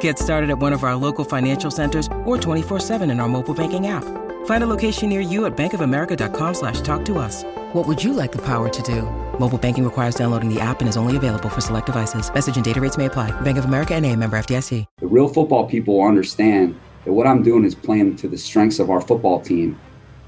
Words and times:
Get 0.00 0.18
started 0.18 0.50
at 0.50 0.58
one 0.58 0.72
of 0.72 0.84
our 0.84 0.94
local 0.94 1.24
financial 1.24 1.70
centers 1.70 2.06
or 2.26 2.36
24-7 2.36 3.10
in 3.10 3.20
our 3.20 3.28
mobile 3.28 3.54
banking 3.54 3.86
app. 3.86 4.04
Find 4.46 4.62
a 4.64 4.66
location 4.66 5.08
near 5.08 5.20
you 5.20 5.46
at 5.46 5.56
bankofamerica.com 5.56 6.54
slash 6.54 6.80
talk 6.82 7.04
to 7.06 7.18
us. 7.18 7.44
What 7.72 7.86
would 7.86 8.02
you 8.02 8.12
like 8.12 8.32
the 8.32 8.42
power 8.42 8.68
to 8.68 8.82
do? 8.82 9.02
Mobile 9.38 9.58
banking 9.58 9.84
requires 9.84 10.14
downloading 10.14 10.52
the 10.52 10.60
app 10.60 10.80
and 10.80 10.88
is 10.88 10.96
only 10.96 11.16
available 11.16 11.48
for 11.48 11.60
select 11.60 11.86
devices. 11.86 12.32
Message 12.32 12.56
and 12.56 12.64
data 12.64 12.80
rates 12.80 12.98
may 12.98 13.06
apply. 13.06 13.30
Bank 13.42 13.58
of 13.58 13.64
America 13.64 13.94
and 13.94 14.04
a 14.04 14.14
member 14.14 14.38
FDIC. 14.38 14.84
The 14.98 15.06
real 15.06 15.28
football 15.28 15.66
people 15.66 16.02
understand 16.02 16.78
that 17.04 17.12
what 17.12 17.26
I'm 17.26 17.42
doing 17.42 17.64
is 17.64 17.74
playing 17.74 18.16
to 18.16 18.28
the 18.28 18.38
strengths 18.38 18.78
of 18.78 18.90
our 18.90 19.00
football 19.00 19.40
team. 19.40 19.78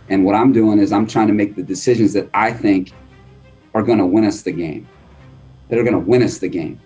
And 0.08 0.24
what 0.24 0.34
I'm 0.34 0.52
doing 0.52 0.78
is 0.78 0.92
I'm 0.92 1.06
trying 1.06 1.28
to 1.28 1.34
make 1.34 1.54
the 1.54 1.62
decisions 1.62 2.12
that 2.14 2.28
I 2.34 2.52
think 2.52 2.92
are 3.74 3.82
going 3.82 3.98
to 3.98 4.06
win 4.06 4.24
us 4.24 4.42
the 4.42 4.52
game, 4.52 4.88
that 5.68 5.78
are 5.78 5.82
going 5.82 5.94
to 5.94 6.00
win 6.00 6.22
us 6.22 6.38
the 6.38 6.48
game. 6.48 6.80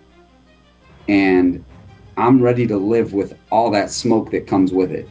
And 1.07 1.65
I'm 2.17 2.41
ready 2.41 2.65
to 2.67 2.77
live 2.77 3.11
with 3.11 3.37
all 3.51 3.69
that 3.71 3.91
smoke 3.91 4.31
that 4.31 4.47
comes 4.47 4.71
with 4.71 4.91
it. 4.91 5.09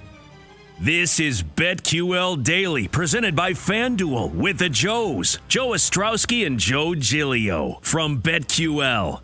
This 0.81 1.21
is 1.21 1.43
BetQL 1.43 2.43
Daily, 2.43 2.89
presented 2.89 3.37
by 3.37 3.53
FanDuel 3.53 4.35
with 4.35 4.59
the 4.59 4.71
Joes, 4.71 5.39
Joe 5.47 5.69
Ostrowski 5.69 6.47
and 6.47 6.59
Joe 6.59 6.95
Giglio 6.95 7.79
from 7.83 8.23
BetQL. 8.23 9.21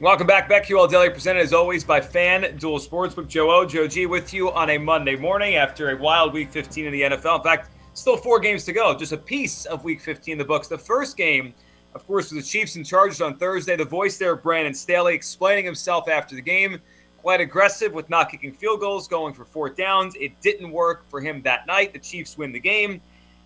Welcome 0.00 0.26
back, 0.26 0.50
BetQL 0.50 0.90
Daily, 0.90 1.10
presented 1.10 1.40
as 1.40 1.52
always 1.52 1.84
by 1.84 2.00
FanDuel 2.00 2.86
Sportsbook. 2.86 3.28
Joe 3.28 3.52
O, 3.52 3.64
Joe 3.64 3.86
G 3.86 4.06
with 4.06 4.34
you 4.34 4.50
on 4.50 4.70
a 4.70 4.78
Monday 4.78 5.14
morning 5.14 5.54
after 5.54 5.90
a 5.90 5.96
wild 5.96 6.32
Week 6.32 6.50
15 6.50 6.86
in 6.86 6.92
the 6.92 7.02
NFL. 7.02 7.36
In 7.36 7.42
fact, 7.44 7.70
still 7.94 8.16
four 8.16 8.40
games 8.40 8.64
to 8.64 8.72
go, 8.72 8.96
just 8.96 9.12
a 9.12 9.16
piece 9.16 9.64
of 9.66 9.84
Week 9.84 10.00
15 10.00 10.32
in 10.32 10.38
the 10.38 10.44
books. 10.44 10.66
The 10.66 10.76
first 10.76 11.16
game 11.16 11.54
of 11.94 12.06
course, 12.06 12.32
with 12.32 12.42
the 12.42 12.48
Chiefs 12.48 12.76
and 12.76 12.84
Chargers 12.84 13.20
on 13.20 13.36
Thursday, 13.36 13.76
the 13.76 13.84
voice 13.84 14.16
there, 14.16 14.34
Brandon 14.34 14.74
Staley, 14.74 15.14
explaining 15.14 15.64
himself 15.64 16.08
after 16.08 16.34
the 16.34 16.42
game. 16.42 16.80
Quite 17.18 17.40
aggressive 17.40 17.92
with 17.92 18.10
not 18.10 18.30
kicking 18.30 18.52
field 18.52 18.80
goals, 18.80 19.08
going 19.08 19.32
for 19.32 19.44
fourth 19.44 19.76
downs. 19.76 20.14
It 20.16 20.38
didn't 20.40 20.70
work 20.70 21.08
for 21.08 21.20
him 21.20 21.40
that 21.42 21.66
night. 21.66 21.92
The 21.92 21.98
Chiefs 21.98 22.36
win 22.36 22.52
the 22.52 22.60
game. 22.60 23.00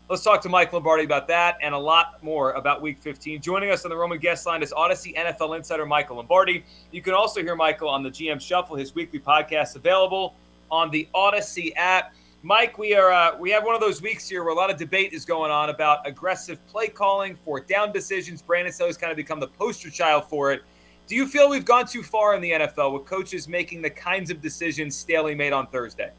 Let's 0.09 0.25
talk 0.25 0.41
to 0.43 0.49
Mike 0.49 0.73
Lombardi 0.73 1.05
about 1.05 1.29
that 1.29 1.59
and 1.61 1.75
a 1.75 1.79
lot 1.79 2.23
more 2.23 2.53
about 2.53 2.81
Week 2.81 2.99
15. 2.99 3.43
Joining 3.43 3.71
us 3.71 3.85
on 3.85 3.91
the 3.91 3.97
Roman 3.97 4.19
guest 4.19 4.47
line 4.47 4.63
is 4.63 4.73
Audacy 4.73 5.15
NFL 5.15 5.55
insider 5.55 5.85
Michael 5.85 6.17
Lombardi. 6.17 6.65
You 6.93 7.03
can 7.03 7.13
also 7.13 7.43
hear 7.43 7.55
Michael 7.55 7.91
on 7.91 8.03
the 8.03 8.09
GM 8.09 8.41
Shuffle, 8.41 8.75
his 8.75 8.95
weekly 8.95 9.21
podcast 9.21 9.77
available 9.77 10.35
on 10.71 10.91
the 10.91 11.07
Audacy 11.15 11.73
app. 11.77 12.15
Mike, 12.43 12.79
we 12.79 12.95
are 12.95 13.11
uh, 13.11 13.37
we 13.37 13.51
have 13.51 13.65
one 13.65 13.75
of 13.75 13.81
those 13.81 14.01
weeks 14.01 14.29
here 14.29 14.45
where 14.45 14.53
a 14.53 14.57
lot 14.57 14.71
of 14.71 14.77
debate 14.77 15.13
is 15.13 15.25
going 15.25 15.51
on 15.51 15.71
about 15.71 16.07
aggressive 16.07 16.65
play 16.69 16.87
calling, 16.87 17.37
fourth 17.45 17.67
down 17.67 17.93
decisions. 17.93 18.43
Brandon 18.43 18.73
Staley's 18.73 18.97
kind 18.97 19.11
of 19.11 19.17
become 19.17 19.41
the 19.41 19.49
poster 19.49 19.91
child 19.91 20.25
for 20.25 20.53
it. 20.53 20.63
Do 21.09 21.17
you 21.17 21.27
feel 21.27 21.49
we've 21.49 21.65
gone 21.65 21.87
too 21.87 22.03
far 22.03 22.37
in 22.37 22.41
the 22.41 22.53
NFL 22.53 22.93
with 22.93 23.07
coaches 23.07 23.49
making 23.49 23.83
the 23.83 23.91
kinds 23.91 24.31
of 24.31 24.41
decisions 24.41 24.95
Staley 24.95 25.35
made 25.35 25.53
on 25.53 25.67
Thursday? 25.67 26.13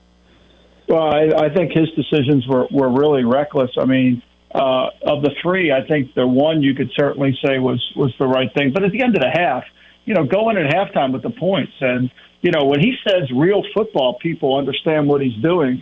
Well, 0.89 1.03
I, 1.03 1.45
I 1.45 1.53
think 1.53 1.71
his 1.71 1.89
decisions 1.91 2.45
were, 2.47 2.67
were 2.71 2.89
really 2.89 3.23
reckless. 3.23 3.69
I 3.77 3.85
mean, 3.85 4.21
uh, 4.53 4.87
of 5.03 5.21
the 5.21 5.31
three, 5.41 5.71
I 5.71 5.85
think 5.87 6.15
the 6.15 6.27
one 6.27 6.61
you 6.61 6.73
could 6.73 6.89
certainly 6.97 7.37
say 7.45 7.59
was 7.59 7.81
was 7.95 8.13
the 8.19 8.27
right 8.27 8.53
thing. 8.55 8.73
But 8.73 8.83
at 8.83 8.91
the 8.91 9.01
end 9.01 9.15
of 9.15 9.21
the 9.21 9.29
half, 9.29 9.63
you 10.03 10.15
know, 10.15 10.25
going 10.25 10.57
at 10.57 10.73
halftime 10.73 11.13
with 11.13 11.21
the 11.21 11.29
points, 11.29 11.73
and 11.79 12.11
you 12.41 12.51
know, 12.51 12.65
when 12.65 12.81
he 12.81 12.95
says 13.07 13.29
real 13.33 13.63
football 13.73 14.17
people 14.19 14.57
understand 14.57 15.07
what 15.07 15.21
he's 15.21 15.39
doing, 15.41 15.81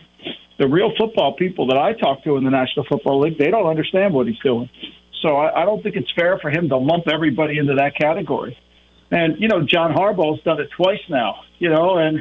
the 0.58 0.68
real 0.68 0.92
football 0.98 1.36
people 1.36 1.68
that 1.68 1.78
I 1.78 1.94
talk 1.94 2.24
to 2.24 2.38
in 2.38 2.44
the 2.44 2.50
National 2.50 2.86
Football 2.90 3.22
League, 3.22 3.38
they 3.38 3.52
don't 3.52 3.68
understand 3.68 4.14
what 4.14 4.28
he's 4.28 4.40
doing. 4.40 4.70
So 5.22 5.36
I, 5.36 5.62
I 5.62 5.66
don't 5.66 5.82
think 5.82 5.96
it's 5.96 6.12
fair 6.16 6.40
for 6.40 6.50
him 6.50 6.70
to 6.70 6.78
lump 6.78 7.08
everybody 7.12 7.58
into 7.58 7.76
that 7.76 7.96
category. 8.00 8.58
And 9.12 9.40
you 9.40 9.48
know, 9.48 9.62
John 9.62 9.94
Harbaugh's 9.94 10.44
done 10.44 10.60
it 10.60 10.70
twice 10.76 11.00
now. 11.10 11.42
You 11.60 11.70
know, 11.70 11.98
and 11.98 12.20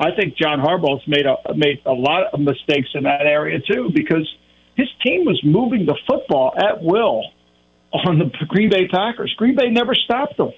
I 0.00 0.10
think 0.16 0.36
John 0.36 0.60
Harbaugh's 0.60 1.06
made 1.06 1.26
a 1.26 1.36
made 1.54 1.82
a 1.86 1.92
lot 1.92 2.32
of 2.32 2.40
mistakes 2.40 2.88
in 2.94 3.04
that 3.04 3.22
area 3.22 3.58
too 3.60 3.90
because 3.94 4.28
his 4.76 4.88
team 5.04 5.24
was 5.24 5.40
moving 5.44 5.86
the 5.86 5.96
football 6.06 6.52
at 6.56 6.82
will 6.82 7.22
on 7.92 8.18
the 8.18 8.46
Green 8.46 8.70
Bay 8.70 8.88
Packers. 8.88 9.32
Green 9.36 9.56
Bay 9.56 9.70
never 9.70 9.94
stopped 9.94 10.36
them. 10.36 10.52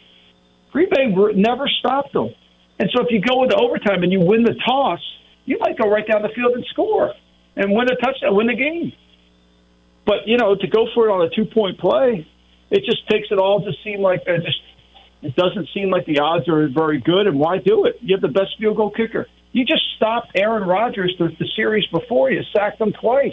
Green 0.72 0.88
Bay 0.90 1.06
never 1.34 1.68
stopped 1.80 2.12
them. 2.12 2.30
And 2.78 2.90
so 2.94 3.02
if 3.02 3.08
you 3.10 3.20
go 3.20 3.42
into 3.42 3.56
overtime 3.56 4.02
and 4.02 4.12
you 4.12 4.20
win 4.20 4.42
the 4.44 4.54
toss, 4.66 5.00
you 5.48 5.56
might 5.58 5.78
go 5.78 5.88
right 5.88 6.06
down 6.06 6.20
the 6.20 6.28
field 6.28 6.52
and 6.54 6.64
score 6.66 7.14
and 7.56 7.72
win 7.72 7.88
a 7.90 7.96
touchdown, 7.96 8.30
uh, 8.30 8.34
win 8.34 8.48
the 8.48 8.54
game. 8.54 8.92
But 10.04 10.26
you 10.26 10.36
know, 10.36 10.54
to 10.54 10.66
go 10.68 10.86
for 10.94 11.08
it 11.08 11.10
on 11.10 11.22
a 11.26 11.30
two 11.30 11.46
point 11.46 11.80
play, 11.80 12.28
it 12.70 12.84
just 12.84 13.08
takes 13.08 13.28
it 13.30 13.38
all 13.38 13.64
to 13.64 13.72
seem 13.82 14.00
like 14.00 14.20
it 14.26 14.44
just 14.44 14.60
it 15.22 15.34
doesn't 15.34 15.68
seem 15.72 15.90
like 15.90 16.04
the 16.04 16.20
odds 16.20 16.48
are 16.48 16.68
very 16.68 17.00
good. 17.00 17.26
And 17.26 17.38
why 17.38 17.58
do 17.58 17.86
it? 17.86 17.96
You 18.02 18.14
have 18.14 18.20
the 18.20 18.28
best 18.28 18.58
field 18.58 18.76
goal 18.76 18.90
kicker. 18.90 19.26
You 19.52 19.64
just 19.64 19.82
stopped 19.96 20.32
Aaron 20.34 20.68
Rodgers 20.68 21.14
the, 21.18 21.28
the 21.38 21.48
series 21.56 21.86
before. 21.86 22.30
You 22.30 22.42
sacked 22.54 22.78
him 22.78 22.92
twice. 22.92 23.32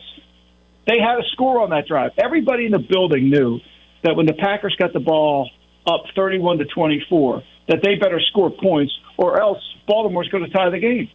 They 0.88 1.00
had 1.00 1.20
a 1.20 1.28
score 1.34 1.62
on 1.62 1.72
that 1.72 1.86
drive. 1.86 2.12
Everybody 2.18 2.66
in 2.66 2.72
the 2.72 2.80
building 2.80 3.30
knew 3.30 3.59
that 4.04 4.16
when 4.16 4.25
the 4.25 4.34
Packers 4.34 4.75
got 4.80 4.94
the 4.94 5.00
ball 5.00 5.50
up 5.86 6.04
31 6.16 6.59
to 6.59 6.66
24, 6.66 7.44
that 7.68 7.80
they 7.84 7.96
better 7.96 8.22
score 8.31 8.52
points 8.52 8.94
or 9.18 9.42
else 9.42 9.59
Baltimore's 9.86 10.30
going 10.30 10.46
to 10.46 10.50
tie 10.50 10.70
the 10.70 10.80
game. 10.80 11.09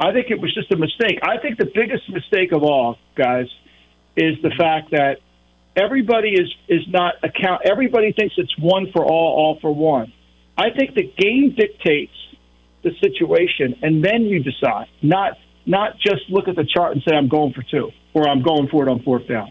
I 0.00 0.12
think 0.12 0.30
it 0.30 0.40
was 0.40 0.52
just 0.54 0.72
a 0.72 0.76
mistake. 0.76 1.18
I 1.22 1.36
think 1.36 1.58
the 1.58 1.70
biggest 1.74 2.08
mistake 2.08 2.52
of 2.52 2.62
all, 2.62 2.96
guys, 3.16 3.46
is 4.16 4.40
the 4.42 4.50
fact 4.56 4.92
that 4.92 5.18
everybody 5.76 6.30
is 6.30 6.48
is 6.68 6.88
not 6.88 7.14
account. 7.22 7.62
Everybody 7.66 8.12
thinks 8.12 8.34
it's 8.38 8.56
one 8.58 8.90
for 8.92 9.04
all, 9.04 9.34
all 9.36 9.58
for 9.60 9.74
one. 9.74 10.10
I 10.56 10.70
think 10.70 10.94
the 10.94 11.12
game 11.18 11.54
dictates 11.54 12.14
the 12.82 12.92
situation, 13.02 13.76
and 13.82 14.02
then 14.02 14.22
you 14.22 14.42
decide. 14.42 14.86
Not 15.02 15.32
not 15.66 15.98
just 15.98 16.22
look 16.30 16.48
at 16.48 16.56
the 16.56 16.64
chart 16.64 16.92
and 16.92 17.02
say 17.06 17.14
I'm 17.14 17.28
going 17.28 17.52
for 17.52 17.62
two 17.62 17.90
or 18.14 18.26
I'm 18.26 18.42
going 18.42 18.68
for 18.68 18.88
it 18.88 18.90
on 18.90 19.02
fourth 19.02 19.28
down. 19.28 19.50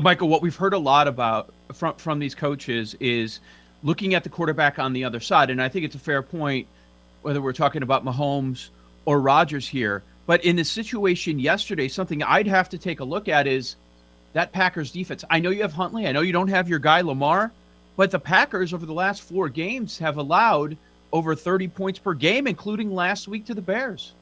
Michael, 0.00 0.28
what 0.28 0.42
we've 0.42 0.56
heard 0.56 0.74
a 0.74 0.78
lot 0.78 1.08
about 1.08 1.54
from 1.72 1.94
from 1.96 2.18
these 2.18 2.34
coaches 2.34 2.94
is 3.00 3.40
looking 3.82 4.12
at 4.12 4.24
the 4.24 4.28
quarterback 4.28 4.78
on 4.78 4.92
the 4.92 5.04
other 5.04 5.20
side, 5.20 5.48
and 5.48 5.60
I 5.60 5.70
think 5.70 5.86
it's 5.86 5.94
a 5.94 5.98
fair 5.98 6.22
point 6.22 6.68
whether 7.22 7.40
we're 7.40 7.52
talking 7.52 7.82
about 7.82 8.04
Mahomes 8.04 8.68
or 9.04 9.20
Rodgers 9.20 9.66
here. 9.66 10.02
But 10.26 10.44
in 10.44 10.56
the 10.56 10.64
situation 10.64 11.38
yesterday, 11.38 11.88
something 11.88 12.22
I'd 12.22 12.46
have 12.46 12.68
to 12.70 12.78
take 12.78 13.00
a 13.00 13.04
look 13.04 13.28
at 13.28 13.46
is 13.46 13.76
that 14.32 14.52
Packers 14.52 14.92
defense. 14.92 15.24
I 15.28 15.40
know 15.40 15.50
you 15.50 15.62
have 15.62 15.72
Huntley. 15.72 16.06
I 16.06 16.12
know 16.12 16.20
you 16.20 16.32
don't 16.32 16.48
have 16.48 16.68
your 16.68 16.78
guy 16.78 17.00
Lamar, 17.00 17.52
but 17.96 18.10
the 18.10 18.18
Packers 18.18 18.72
over 18.72 18.86
the 18.86 18.92
last 18.92 19.22
four 19.22 19.48
games 19.48 19.98
have 19.98 20.16
allowed 20.16 20.76
over 21.12 21.34
30 21.34 21.68
points 21.68 21.98
per 21.98 22.14
game, 22.14 22.46
including 22.46 22.94
last 22.94 23.28
week 23.28 23.46
to 23.46 23.54
the 23.54 23.60
Bears. 23.60 24.14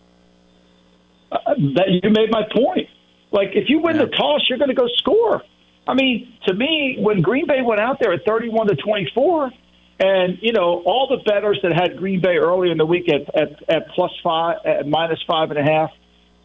Uh, 1.30 1.38
that 1.76 2.00
you 2.02 2.10
made 2.10 2.30
my 2.30 2.42
point. 2.52 2.88
Like 3.30 3.50
if 3.54 3.69
you 3.69 3.78
win 3.78 3.96
yeah. 3.96 4.06
the 4.06 4.10
toss, 4.10 4.42
you're 4.48 4.58
going 4.58 4.70
to 4.70 4.75
go 4.75 4.88
score. 4.96 5.42
I 5.86 5.94
mean, 5.94 6.34
to 6.46 6.54
me, 6.54 6.96
when 6.98 7.20
Green 7.20 7.46
Bay 7.46 7.62
went 7.62 7.80
out 7.80 7.98
there 8.00 8.12
at 8.12 8.25
31 8.25 8.69
to 8.69 8.76
24, 8.76 9.52
and 10.00 10.38
you 10.41 10.52
know, 10.52 10.82
all 10.85 11.06
the 11.08 11.23
bettors 11.31 11.61
that 11.62 11.73
had 11.73 11.99
Green 11.99 12.20
Bay 12.20 12.37
early 12.37 12.70
in 12.70 12.79
the 12.79 12.87
week 12.87 13.08
at 13.08 13.35
at, 13.35 13.62
at 13.69 13.88
plus 13.94 14.11
five, 14.25 14.56
at 14.64 14.88
minus 14.88 15.23
five 15.26 15.50
and 15.50 15.58
a 15.58 15.62
half, 15.62 15.91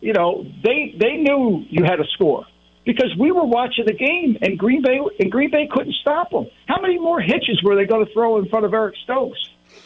you 0.01 0.13
know, 0.13 0.45
they 0.63 0.93
they 0.99 1.13
knew 1.15 1.63
you 1.69 1.83
had 1.83 1.99
a 1.99 2.05
score 2.13 2.45
because 2.85 3.15
we 3.17 3.31
were 3.31 3.45
watching 3.45 3.85
the 3.85 3.93
game 3.93 4.37
and 4.41 4.59
Green 4.59 4.81
Bay 4.81 4.99
and 5.19 5.31
Green 5.31 5.49
Bay 5.49 5.67
couldn't 5.71 5.95
stop 6.01 6.31
them. 6.31 6.47
How 6.67 6.81
many 6.81 6.99
more 6.99 7.19
hitches 7.19 7.61
were 7.63 7.75
they 7.75 7.85
going 7.85 8.05
to 8.05 8.13
throw 8.13 8.37
in 8.37 8.49
front 8.49 8.65
of 8.65 8.73
Eric 8.73 8.95
Stokes 9.03 9.39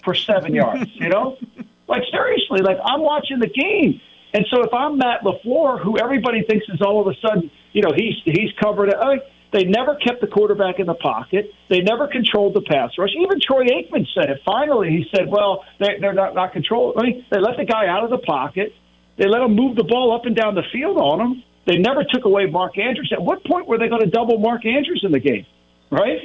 for 0.03 0.15
seven 0.15 0.53
yards? 0.55 0.89
You 0.95 1.09
know, 1.09 1.37
like 1.87 2.03
seriously, 2.11 2.61
like 2.61 2.77
I'm 2.83 3.01
watching 3.01 3.39
the 3.39 3.49
game. 3.49 4.01
And 4.33 4.45
so 4.51 4.61
if 4.63 4.73
I'm 4.73 4.97
Matt 4.97 5.21
LaFleur, 5.21 5.81
who 5.81 5.97
everybody 5.97 6.43
thinks 6.43 6.65
is 6.69 6.81
all 6.81 7.01
of 7.01 7.07
a 7.07 7.19
sudden, 7.19 7.49
you 7.71 7.81
know, 7.81 7.91
he's 7.95 8.15
he's 8.25 8.51
covered 8.61 8.89
it. 8.89 8.95
I 8.99 9.09
mean, 9.09 9.21
They 9.51 9.63
never 9.63 9.95
kept 9.95 10.21
the 10.21 10.27
quarterback 10.27 10.79
in 10.79 10.85
the 10.85 10.93
pocket. 10.93 11.51
They 11.69 11.81
never 11.81 12.07
controlled 12.07 12.53
the 12.53 12.61
pass 12.61 12.91
rush. 12.97 13.09
Even 13.19 13.39
Troy 13.41 13.65
Aikman 13.65 14.05
said 14.13 14.29
it. 14.29 14.41
Finally, 14.45 14.89
he 14.89 15.05
said, 15.15 15.27
"Well, 15.27 15.65
they, 15.79 15.97
they're 15.99 16.13
not 16.13 16.35
not 16.35 16.53
controlling. 16.53 16.99
I 16.99 17.03
mean, 17.03 17.25
they 17.31 17.39
let 17.39 17.57
the 17.57 17.65
guy 17.65 17.87
out 17.87 18.03
of 18.03 18.11
the 18.11 18.19
pocket. 18.19 18.73
They 19.17 19.27
let 19.27 19.41
him 19.41 19.55
move 19.55 19.75
the 19.75 19.83
ball 19.83 20.15
up 20.15 20.25
and 20.25 20.35
down 20.35 20.53
the 20.55 20.63
field 20.71 20.97
on 20.97 21.19
him. 21.19 21.43
They 21.65 21.77
never 21.77 22.03
took 22.03 22.25
away 22.25 22.45
Mark 22.45 22.77
Andrews. 22.77 23.11
At 23.11 23.21
what 23.21 23.43
point 23.43 23.67
were 23.67 23.77
they 23.77 23.89
going 23.89 24.01
to 24.01 24.09
double 24.09 24.37
Mark 24.37 24.65
Andrews 24.65 25.01
in 25.03 25.11
the 25.11 25.19
game? 25.19 25.45
Right? 25.91 26.19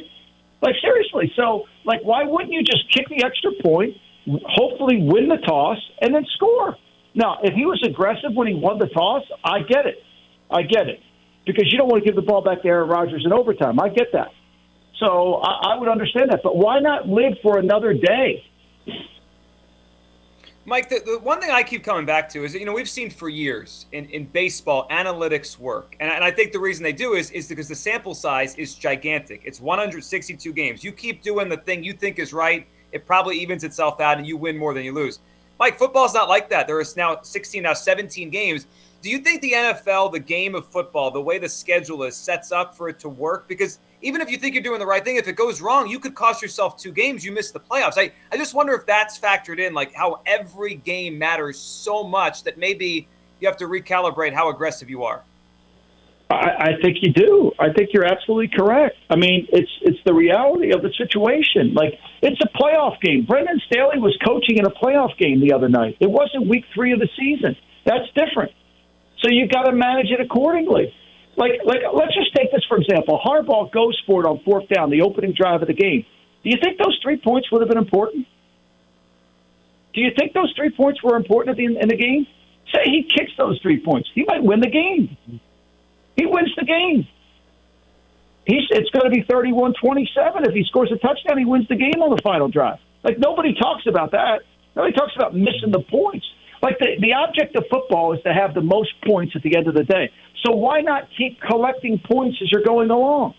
Like 0.60 0.74
seriously. 0.80 1.32
So, 1.34 1.64
like, 1.84 2.00
why 2.04 2.24
wouldn't 2.24 2.52
you 2.52 2.62
just 2.62 2.92
kick 2.92 3.08
the 3.08 3.24
extra 3.24 3.50
point, 3.62 3.96
hopefully 4.28 4.98
win 5.00 5.28
the 5.28 5.38
toss, 5.38 5.78
and 6.00 6.14
then 6.14 6.24
score? 6.36 6.76
Now, 7.14 7.38
if 7.42 7.54
he 7.54 7.64
was 7.64 7.82
aggressive 7.86 8.30
when 8.34 8.48
he 8.48 8.54
won 8.54 8.78
the 8.78 8.86
toss, 8.86 9.22
I 9.42 9.60
get 9.60 9.86
it. 9.86 10.02
I 10.50 10.62
get 10.62 10.88
it 10.88 11.00
because 11.46 11.70
you 11.70 11.78
don't 11.78 11.88
want 11.88 12.02
to 12.02 12.06
give 12.08 12.16
the 12.16 12.22
ball 12.22 12.42
back 12.42 12.62
to 12.62 12.68
Aaron 12.68 12.88
Rodgers 12.88 13.24
in 13.24 13.32
overtime. 13.32 13.78
I 13.80 13.88
get 13.88 14.12
that. 14.12 14.28
So 14.98 15.34
I, 15.36 15.72
I 15.72 15.78
would 15.78 15.88
understand 15.88 16.30
that. 16.30 16.40
But 16.42 16.56
why 16.56 16.78
not 16.78 17.08
live 17.08 17.34
for 17.42 17.58
another 17.58 17.92
day? 17.92 18.44
Mike, 20.66 20.88
the, 20.88 21.00
the 21.04 21.18
one 21.18 21.42
thing 21.42 21.50
I 21.50 21.62
keep 21.62 21.84
coming 21.84 22.06
back 22.06 22.26
to 22.30 22.44
is 22.44 22.54
that, 22.54 22.58
you 22.58 22.64
know, 22.64 22.72
we've 22.72 22.88
seen 22.88 23.10
for 23.10 23.28
years 23.28 23.84
in, 23.92 24.06
in 24.06 24.24
baseball 24.24 24.88
analytics 24.90 25.58
work. 25.58 25.94
And, 26.00 26.10
and 26.10 26.24
I 26.24 26.30
think 26.30 26.52
the 26.52 26.58
reason 26.58 26.82
they 26.82 26.92
do 26.92 27.14
is, 27.14 27.30
is 27.32 27.48
because 27.48 27.68
the 27.68 27.74
sample 27.74 28.14
size 28.14 28.54
is 28.54 28.74
gigantic. 28.74 29.42
It's 29.44 29.60
162 29.60 30.52
games. 30.54 30.82
You 30.82 30.92
keep 30.92 31.22
doing 31.22 31.50
the 31.50 31.58
thing 31.58 31.84
you 31.84 31.92
think 31.92 32.18
is 32.18 32.32
right, 32.32 32.66
it 32.92 33.04
probably 33.04 33.36
evens 33.38 33.62
itself 33.62 34.00
out 34.00 34.16
and 34.16 34.26
you 34.26 34.38
win 34.38 34.56
more 34.56 34.72
than 34.72 34.84
you 34.84 34.92
lose. 34.92 35.18
Mike, 35.58 35.78
football's 35.78 36.14
not 36.14 36.28
like 36.28 36.48
that. 36.48 36.66
There 36.66 36.80
is 36.80 36.96
now 36.96 37.20
16, 37.20 37.62
now 37.62 37.74
17 37.74 38.30
games. 38.30 38.66
Do 39.04 39.10
you 39.10 39.18
think 39.18 39.42
the 39.42 39.52
NFL, 39.52 40.12
the 40.12 40.18
game 40.18 40.54
of 40.54 40.66
football, 40.66 41.10
the 41.10 41.20
way 41.20 41.38
the 41.38 41.46
schedule 41.46 42.04
is, 42.04 42.16
sets 42.16 42.52
up 42.52 42.74
for 42.74 42.88
it 42.88 42.98
to 43.00 43.10
work? 43.10 43.46
Because 43.46 43.78
even 44.00 44.22
if 44.22 44.30
you 44.30 44.38
think 44.38 44.54
you're 44.54 44.62
doing 44.62 44.78
the 44.78 44.86
right 44.86 45.04
thing, 45.04 45.16
if 45.16 45.28
it 45.28 45.36
goes 45.36 45.60
wrong, 45.60 45.86
you 45.90 45.98
could 45.98 46.14
cost 46.14 46.40
yourself 46.40 46.78
two 46.78 46.90
games. 46.90 47.22
You 47.22 47.30
miss 47.30 47.50
the 47.50 47.60
playoffs. 47.60 47.98
I, 47.98 48.12
I 48.32 48.38
just 48.38 48.54
wonder 48.54 48.72
if 48.72 48.86
that's 48.86 49.18
factored 49.18 49.58
in, 49.58 49.74
like 49.74 49.92
how 49.92 50.22
every 50.24 50.76
game 50.76 51.18
matters 51.18 51.58
so 51.60 52.02
much 52.02 52.44
that 52.44 52.56
maybe 52.56 53.06
you 53.40 53.46
have 53.46 53.58
to 53.58 53.66
recalibrate 53.66 54.32
how 54.32 54.48
aggressive 54.48 54.88
you 54.88 55.04
are. 55.04 55.22
I, 56.30 56.36
I 56.58 56.72
think 56.80 57.02
you 57.02 57.12
do. 57.12 57.52
I 57.58 57.74
think 57.74 57.90
you're 57.92 58.06
absolutely 58.06 58.56
correct. 58.56 58.96
I 59.10 59.16
mean, 59.16 59.46
it's 59.52 59.70
it's 59.82 59.98
the 60.06 60.14
reality 60.14 60.72
of 60.72 60.80
the 60.80 60.90
situation. 60.96 61.74
Like 61.74 61.92
it's 62.22 62.40
a 62.40 62.48
playoff 62.58 62.98
game. 63.02 63.26
Brandon 63.26 63.60
Staley 63.66 63.98
was 63.98 64.16
coaching 64.24 64.56
in 64.56 64.64
a 64.64 64.70
playoff 64.70 65.14
game 65.18 65.42
the 65.42 65.52
other 65.52 65.68
night. 65.68 65.98
It 66.00 66.10
wasn't 66.10 66.48
week 66.48 66.64
three 66.74 66.92
of 66.92 67.00
the 67.00 67.08
season. 67.18 67.54
That's 67.84 68.06
different. 68.14 68.52
So 69.24 69.30
you've 69.30 69.50
got 69.50 69.62
to 69.62 69.72
manage 69.72 70.10
it 70.10 70.20
accordingly. 70.20 70.92
Like, 71.36 71.52
like, 71.64 71.80
let's 71.94 72.14
just 72.14 72.34
take 72.36 72.52
this 72.52 72.62
for 72.68 72.76
example. 72.76 73.18
Harbaugh 73.24 73.72
goes 73.72 74.00
for 74.06 74.22
it 74.22 74.28
on 74.28 74.40
fourth 74.44 74.68
down, 74.68 74.90
the 74.90 75.00
opening 75.00 75.32
drive 75.32 75.62
of 75.62 75.68
the 75.68 75.74
game. 75.74 76.04
Do 76.44 76.50
you 76.50 76.58
think 76.62 76.78
those 76.78 76.98
three 77.02 77.16
points 77.16 77.50
would 77.50 77.62
have 77.62 77.68
been 77.68 77.78
important? 77.78 78.26
Do 79.94 80.02
you 80.02 80.10
think 80.16 80.34
those 80.34 80.52
three 80.54 80.70
points 80.70 81.02
were 81.02 81.16
important 81.16 81.50
at 81.52 81.56
the, 81.56 81.64
in 81.64 81.88
the 81.88 81.96
game? 81.96 82.26
Say 82.72 82.82
he 82.84 83.08
kicks 83.08 83.32
those 83.38 83.58
three 83.62 83.80
points, 83.82 84.10
he 84.14 84.24
might 84.28 84.42
win 84.42 84.60
the 84.60 84.68
game. 84.68 85.16
He 86.16 86.26
wins 86.26 86.52
the 86.56 86.64
game. 86.64 87.08
He's, 88.46 88.68
it's 88.70 88.90
going 88.90 89.04
to 89.04 89.10
be 89.10 89.24
31-27. 89.24 90.46
If 90.46 90.54
he 90.54 90.64
scores 90.64 90.92
a 90.92 90.98
touchdown, 90.98 91.38
he 91.38 91.46
wins 91.46 91.66
the 91.68 91.76
game 91.76 92.02
on 92.02 92.14
the 92.14 92.20
final 92.22 92.48
drive. 92.48 92.78
Like 93.02 93.18
nobody 93.18 93.54
talks 93.54 93.86
about 93.88 94.12
that. 94.12 94.42
Nobody 94.76 94.94
talks 94.94 95.12
about 95.16 95.34
missing 95.34 95.72
the 95.72 95.80
points. 95.80 96.26
Like 96.64 96.78
the, 96.78 96.96
the 96.98 97.12
object 97.12 97.54
of 97.56 97.64
football 97.70 98.14
is 98.14 98.22
to 98.22 98.32
have 98.32 98.54
the 98.54 98.62
most 98.62 98.88
points 99.06 99.36
at 99.36 99.42
the 99.42 99.54
end 99.54 99.68
of 99.68 99.74
the 99.74 99.84
day. 99.84 100.10
So 100.42 100.52
why 100.52 100.80
not 100.80 101.08
keep 101.16 101.38
collecting 101.42 102.00
points 102.10 102.38
as 102.40 102.50
you're 102.50 102.64
going 102.64 102.88
along? 102.88 103.34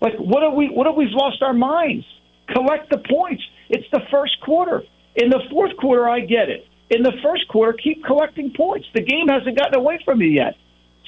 Like 0.00 0.14
what 0.18 0.44
have 0.44 0.54
we 0.54 0.68
what 0.68 0.86
have 0.86 0.94
we 0.94 1.08
lost 1.10 1.42
our 1.42 1.52
minds? 1.52 2.06
Collect 2.54 2.88
the 2.88 2.98
points. 2.98 3.42
It's 3.68 3.86
the 3.90 4.00
first 4.12 4.40
quarter. 4.44 4.84
In 5.16 5.28
the 5.28 5.40
fourth 5.50 5.76
quarter, 5.76 6.08
I 6.08 6.20
get 6.20 6.48
it. 6.48 6.68
In 6.88 7.02
the 7.02 7.14
first 7.20 7.48
quarter, 7.48 7.72
keep 7.72 8.04
collecting 8.04 8.52
points. 8.56 8.86
The 8.94 9.02
game 9.02 9.26
hasn't 9.26 9.58
gotten 9.58 9.74
away 9.74 9.98
from 10.04 10.20
you 10.20 10.28
yet. 10.28 10.54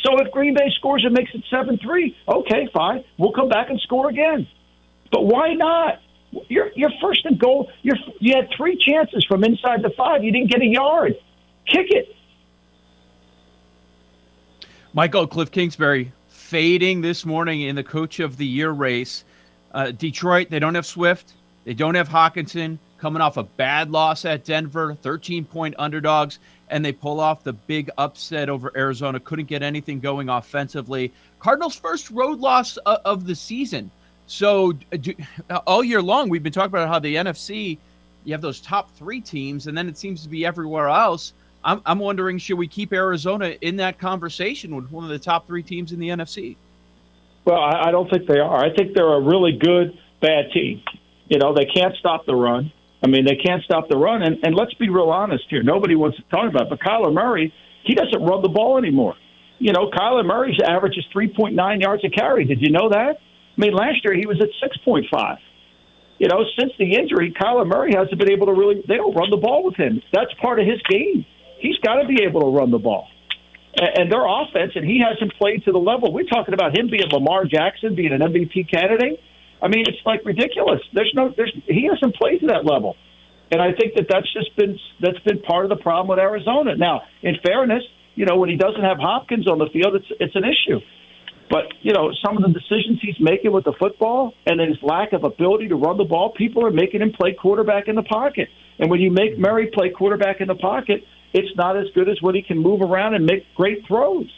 So 0.04 0.18
if 0.18 0.32
Green 0.32 0.54
Bay 0.54 0.72
scores 0.76 1.04
and 1.04 1.14
makes 1.14 1.30
it 1.34 1.44
seven 1.52 1.78
three, 1.78 2.16
okay, 2.26 2.68
fine. 2.74 3.04
We'll 3.16 3.32
come 3.32 3.48
back 3.48 3.70
and 3.70 3.78
score 3.78 4.08
again. 4.08 4.48
But 5.12 5.24
why 5.24 5.54
not? 5.54 6.00
You're, 6.48 6.70
you're 6.74 6.92
first 7.00 7.24
and 7.24 7.38
goal. 7.38 7.70
You're, 7.82 7.96
you 8.18 8.34
had 8.34 8.48
three 8.56 8.76
chances 8.76 9.24
from 9.28 9.44
inside 9.44 9.82
the 9.82 9.90
five. 9.96 10.24
You 10.24 10.32
didn't 10.32 10.50
get 10.50 10.62
a 10.62 10.66
yard 10.66 11.14
kick 11.68 11.90
it. 11.90 12.16
Michael 14.92 15.26
Cliff 15.26 15.50
Kingsbury 15.50 16.12
fading 16.28 17.02
this 17.02 17.26
morning 17.26 17.60
in 17.62 17.76
the 17.76 17.84
coach 17.84 18.20
of 18.20 18.36
the 18.36 18.46
year 18.46 18.70
race. 18.70 19.24
Uh, 19.72 19.90
Detroit, 19.90 20.48
they 20.50 20.58
don't 20.58 20.74
have 20.74 20.86
Swift. 20.86 21.34
They 21.64 21.74
don't 21.74 21.94
have 21.94 22.08
Hockenson 22.08 22.78
coming 22.98 23.22
off 23.22 23.36
a 23.36 23.42
bad 23.42 23.90
loss 23.90 24.24
at 24.24 24.44
Denver, 24.44 24.94
13 24.94 25.44
point 25.44 25.74
underdogs, 25.78 26.38
and 26.68 26.84
they 26.84 26.92
pull 26.92 27.20
off 27.20 27.44
the 27.44 27.52
big 27.52 27.90
upset 27.98 28.48
over 28.48 28.72
Arizona. 28.76 29.20
Couldn't 29.20 29.46
get 29.46 29.62
anything 29.62 30.00
going 30.00 30.28
offensively. 30.28 31.12
Cardinals' 31.38 31.76
first 31.76 32.10
road 32.10 32.40
loss 32.40 32.78
uh, 32.86 32.98
of 33.04 33.26
the 33.26 33.34
season. 33.34 33.90
So, 34.26 34.72
do, 34.72 35.14
all 35.66 35.82
year 35.82 36.02
long, 36.02 36.28
we've 36.28 36.42
been 36.42 36.52
talking 36.52 36.68
about 36.70 36.88
how 36.88 36.98
the 36.98 37.14
NFC, 37.14 37.78
you 38.24 38.32
have 38.32 38.42
those 38.42 38.60
top 38.60 38.90
three 38.96 39.20
teams, 39.20 39.66
and 39.66 39.78
then 39.78 39.88
it 39.88 39.96
seems 39.96 40.22
to 40.22 40.28
be 40.28 40.44
everywhere 40.44 40.88
else. 40.88 41.32
I'm, 41.64 41.82
I'm 41.84 41.98
wondering 41.98 42.38
should 42.38 42.58
we 42.58 42.68
keep 42.68 42.92
Arizona 42.92 43.56
in 43.60 43.76
that 43.76 43.98
conversation 43.98 44.74
with 44.74 44.90
one 44.90 45.04
of 45.04 45.10
the 45.10 45.18
top 45.18 45.46
three 45.46 45.62
teams 45.62 45.92
in 45.92 45.98
the 45.98 46.08
NFC? 46.08 46.56
Well, 47.44 47.58
I, 47.58 47.88
I 47.88 47.90
don't 47.90 48.08
think 48.10 48.26
they 48.28 48.38
are. 48.38 48.64
I 48.64 48.74
think 48.74 48.94
they're 48.94 49.14
a 49.14 49.20
really 49.20 49.58
good 49.58 49.98
bad 50.20 50.52
team. 50.52 50.82
You 51.28 51.38
know, 51.38 51.54
they 51.54 51.66
can't 51.66 51.94
stop 51.96 52.26
the 52.26 52.34
run. 52.34 52.72
I 53.02 53.06
mean, 53.06 53.24
they 53.24 53.36
can't 53.36 53.62
stop 53.64 53.88
the 53.88 53.96
run. 53.96 54.22
And, 54.22 54.38
and 54.42 54.54
let's 54.54 54.74
be 54.74 54.88
real 54.88 55.10
honest 55.10 55.44
here. 55.48 55.62
Nobody 55.62 55.94
wants 55.94 56.16
to 56.16 56.22
talk 56.24 56.48
about 56.48 56.62
it, 56.62 56.70
but 56.70 56.80
Kyler 56.80 57.12
Murray, 57.12 57.52
he 57.84 57.94
doesn't 57.94 58.22
run 58.22 58.42
the 58.42 58.48
ball 58.48 58.78
anymore. 58.78 59.14
You 59.58 59.72
know, 59.72 59.90
Kyler 59.90 60.24
Murray's 60.24 60.58
average 60.64 60.96
is 60.96 61.04
3.9 61.14 61.82
yards 61.82 62.04
a 62.04 62.10
carry. 62.10 62.44
Did 62.44 62.60
you 62.60 62.70
know 62.70 62.88
that? 62.90 63.18
I 63.18 63.60
mean, 63.60 63.72
last 63.72 64.04
year 64.04 64.14
he 64.14 64.26
was 64.26 64.40
at 64.40 64.48
6.5. 64.86 65.36
You 66.18 66.28
know, 66.28 66.44
since 66.58 66.72
the 66.78 66.94
injury, 66.94 67.34
Kyler 67.40 67.66
Murray 67.66 67.92
hasn't 67.94 68.18
been 68.18 68.30
able 68.30 68.46
to 68.46 68.52
really, 68.52 68.82
they 68.88 68.96
don't 68.96 69.14
run 69.14 69.30
the 69.30 69.36
ball 69.36 69.64
with 69.64 69.76
him. 69.76 70.02
That's 70.12 70.32
part 70.40 70.60
of 70.60 70.66
his 70.66 70.80
game 70.88 71.24
he's 71.60 71.78
got 71.78 72.00
to 72.02 72.08
be 72.08 72.22
able 72.24 72.40
to 72.42 72.56
run 72.56 72.70
the 72.70 72.78
ball. 72.78 73.08
And 73.76 74.10
their 74.10 74.26
offense, 74.26 74.72
and 74.74 74.84
he 74.84 75.00
hasn't 75.00 75.34
played 75.38 75.64
to 75.64 75.72
the 75.72 75.78
level. 75.78 76.12
We're 76.12 76.24
talking 76.24 76.54
about 76.54 76.76
him 76.76 76.90
being 76.90 77.08
Lamar 77.12 77.44
Jackson, 77.44 77.94
being 77.94 78.12
an 78.12 78.20
MVP 78.20 78.68
candidate. 78.70 79.20
I 79.62 79.68
mean, 79.68 79.84
it's 79.86 79.98
like 80.04 80.24
ridiculous. 80.24 80.80
There's 80.92 81.12
no, 81.14 81.32
there's 81.36 81.52
he 81.66 81.88
hasn't 81.92 82.16
played 82.16 82.40
to 82.40 82.46
that 82.48 82.64
level, 82.64 82.96
and 83.52 83.60
I 83.60 83.72
think 83.72 83.94
that 83.94 84.06
that's 84.08 84.32
just 84.32 84.56
been 84.56 84.78
that's 85.00 85.18
been 85.20 85.42
part 85.42 85.64
of 85.64 85.68
the 85.68 85.82
problem 85.82 86.08
with 86.08 86.18
Arizona. 86.18 86.76
Now, 86.76 87.02
in 87.22 87.36
fairness, 87.44 87.82
you 88.14 88.24
know, 88.24 88.36
when 88.36 88.48
he 88.48 88.56
doesn't 88.56 88.82
have 88.82 88.98
Hopkins 88.98 89.46
on 89.46 89.58
the 89.58 89.68
field, 89.72 89.94
it's 89.94 90.06
it's 90.18 90.34
an 90.34 90.44
issue. 90.44 90.80
But 91.50 91.64
you 91.80 91.92
know, 91.92 92.12
some 92.24 92.36
of 92.36 92.42
the 92.42 92.50
decisions 92.50 93.00
he's 93.00 93.18
making 93.20 93.52
with 93.52 93.64
the 93.64 93.74
football 93.78 94.34
and 94.46 94.60
his 94.60 94.76
lack 94.82 95.12
of 95.12 95.24
ability 95.24 95.68
to 95.68 95.76
run 95.76 95.96
the 95.96 96.04
ball, 96.04 96.32
people 96.36 96.64
are 96.66 96.70
making 96.70 97.00
him 97.00 97.12
play 97.12 97.32
quarterback 97.32 97.88
in 97.88 97.94
the 97.94 98.02
pocket. 98.02 98.48
And 98.78 98.90
when 98.90 99.00
you 99.00 99.10
make 99.10 99.38
Murray 99.38 99.70
play 99.72 99.90
quarterback 99.90 100.40
in 100.40 100.48
the 100.48 100.54
pocket, 100.54 101.02
it's 101.32 101.54
not 101.56 101.76
as 101.76 101.86
good 101.94 102.08
as 102.08 102.20
when 102.20 102.34
he 102.34 102.42
can 102.42 102.58
move 102.58 102.80
around 102.80 103.14
and 103.14 103.24
make 103.24 103.44
great 103.54 103.86
throws. 103.86 104.30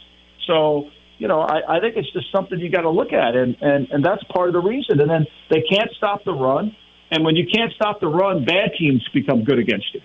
So, 0.47 0.89
you 1.17 1.27
know, 1.27 1.41
I, 1.41 1.77
I 1.77 1.79
think 1.79 1.95
it's 1.95 2.11
just 2.13 2.31
something 2.31 2.59
you 2.59 2.69
got 2.69 2.81
to 2.81 2.89
look 2.89 3.13
at, 3.13 3.35
and, 3.35 3.55
and 3.61 3.87
and 3.91 4.03
that's 4.03 4.23
part 4.33 4.49
of 4.49 4.53
the 4.53 4.61
reason. 4.61 4.99
And 4.99 5.09
then 5.09 5.25
they 5.49 5.61
can't 5.61 5.91
stop 5.97 6.23
the 6.25 6.33
run, 6.33 6.75
and 7.11 7.23
when 7.23 7.35
you 7.35 7.45
can't 7.53 7.71
stop 7.73 7.99
the 7.99 8.07
run, 8.07 8.43
bad 8.45 8.71
teams 8.77 9.07
become 9.13 9.43
good 9.43 9.59
against 9.59 9.93
you. 9.93 10.01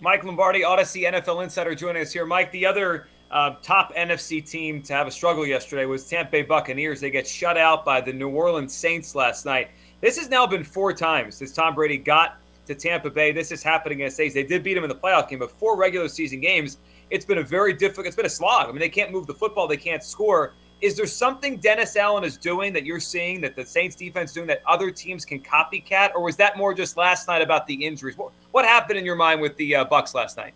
Mike 0.00 0.24
Lombardi, 0.24 0.62
Audacy 0.62 1.04
NFL 1.04 1.44
Insider, 1.44 1.74
joining 1.76 2.02
us 2.02 2.12
here. 2.12 2.26
Mike, 2.26 2.50
the 2.50 2.66
other 2.66 3.06
uh, 3.30 3.54
top 3.62 3.94
NFC 3.94 4.44
team 4.44 4.82
to 4.82 4.92
have 4.92 5.06
a 5.06 5.10
struggle 5.10 5.46
yesterday 5.46 5.86
was 5.86 6.06
Tampa 6.08 6.30
Bay 6.32 6.42
Buccaneers. 6.42 7.00
They 7.00 7.10
get 7.10 7.26
shut 7.26 7.56
out 7.56 7.84
by 7.84 8.00
the 8.00 8.12
New 8.12 8.28
Orleans 8.28 8.74
Saints 8.74 9.14
last 9.14 9.46
night. 9.46 9.70
This 10.00 10.18
has 10.18 10.28
now 10.28 10.46
been 10.46 10.64
four 10.64 10.92
times 10.92 11.36
since 11.36 11.52
Tom 11.52 11.76
Brady 11.76 11.96
got 11.96 12.41
to 12.66 12.74
Tampa 12.74 13.10
Bay. 13.10 13.32
This 13.32 13.52
is 13.52 13.62
happening 13.62 14.00
against 14.00 14.16
Saints. 14.16 14.34
They 14.34 14.44
did 14.44 14.62
beat 14.62 14.74
them 14.74 14.84
in 14.84 14.88
the 14.88 14.96
playoff 14.96 15.28
game, 15.28 15.38
but 15.38 15.50
four 15.50 15.76
regular 15.76 16.08
season 16.08 16.40
games, 16.40 16.78
it's 17.10 17.24
been 17.24 17.38
a 17.38 17.42
very 17.42 17.72
difficult. 17.72 18.06
It's 18.06 18.16
been 18.16 18.26
a 18.26 18.30
slog. 18.30 18.68
I 18.68 18.72
mean, 18.72 18.80
they 18.80 18.88
can't 18.88 19.12
move 19.12 19.26
the 19.26 19.34
football, 19.34 19.66
they 19.66 19.76
can't 19.76 20.02
score. 20.02 20.54
Is 20.80 20.96
there 20.96 21.06
something 21.06 21.58
Dennis 21.58 21.94
Allen 21.94 22.24
is 22.24 22.36
doing 22.36 22.72
that 22.72 22.84
you're 22.84 22.98
seeing 22.98 23.40
that 23.42 23.54
the 23.54 23.64
Saints 23.64 23.94
defense 23.94 24.32
doing 24.32 24.48
that 24.48 24.62
other 24.66 24.90
teams 24.90 25.24
can 25.24 25.40
copycat, 25.40 26.12
or 26.14 26.22
was 26.22 26.36
that 26.36 26.58
more 26.58 26.74
just 26.74 26.96
last 26.96 27.28
night 27.28 27.40
about 27.40 27.68
the 27.68 27.74
injuries? 27.74 28.18
What, 28.18 28.32
what 28.50 28.64
happened 28.64 28.98
in 28.98 29.04
your 29.04 29.14
mind 29.14 29.40
with 29.40 29.56
the 29.58 29.76
uh, 29.76 29.84
Bucs 29.84 30.12
last 30.12 30.36
night? 30.36 30.54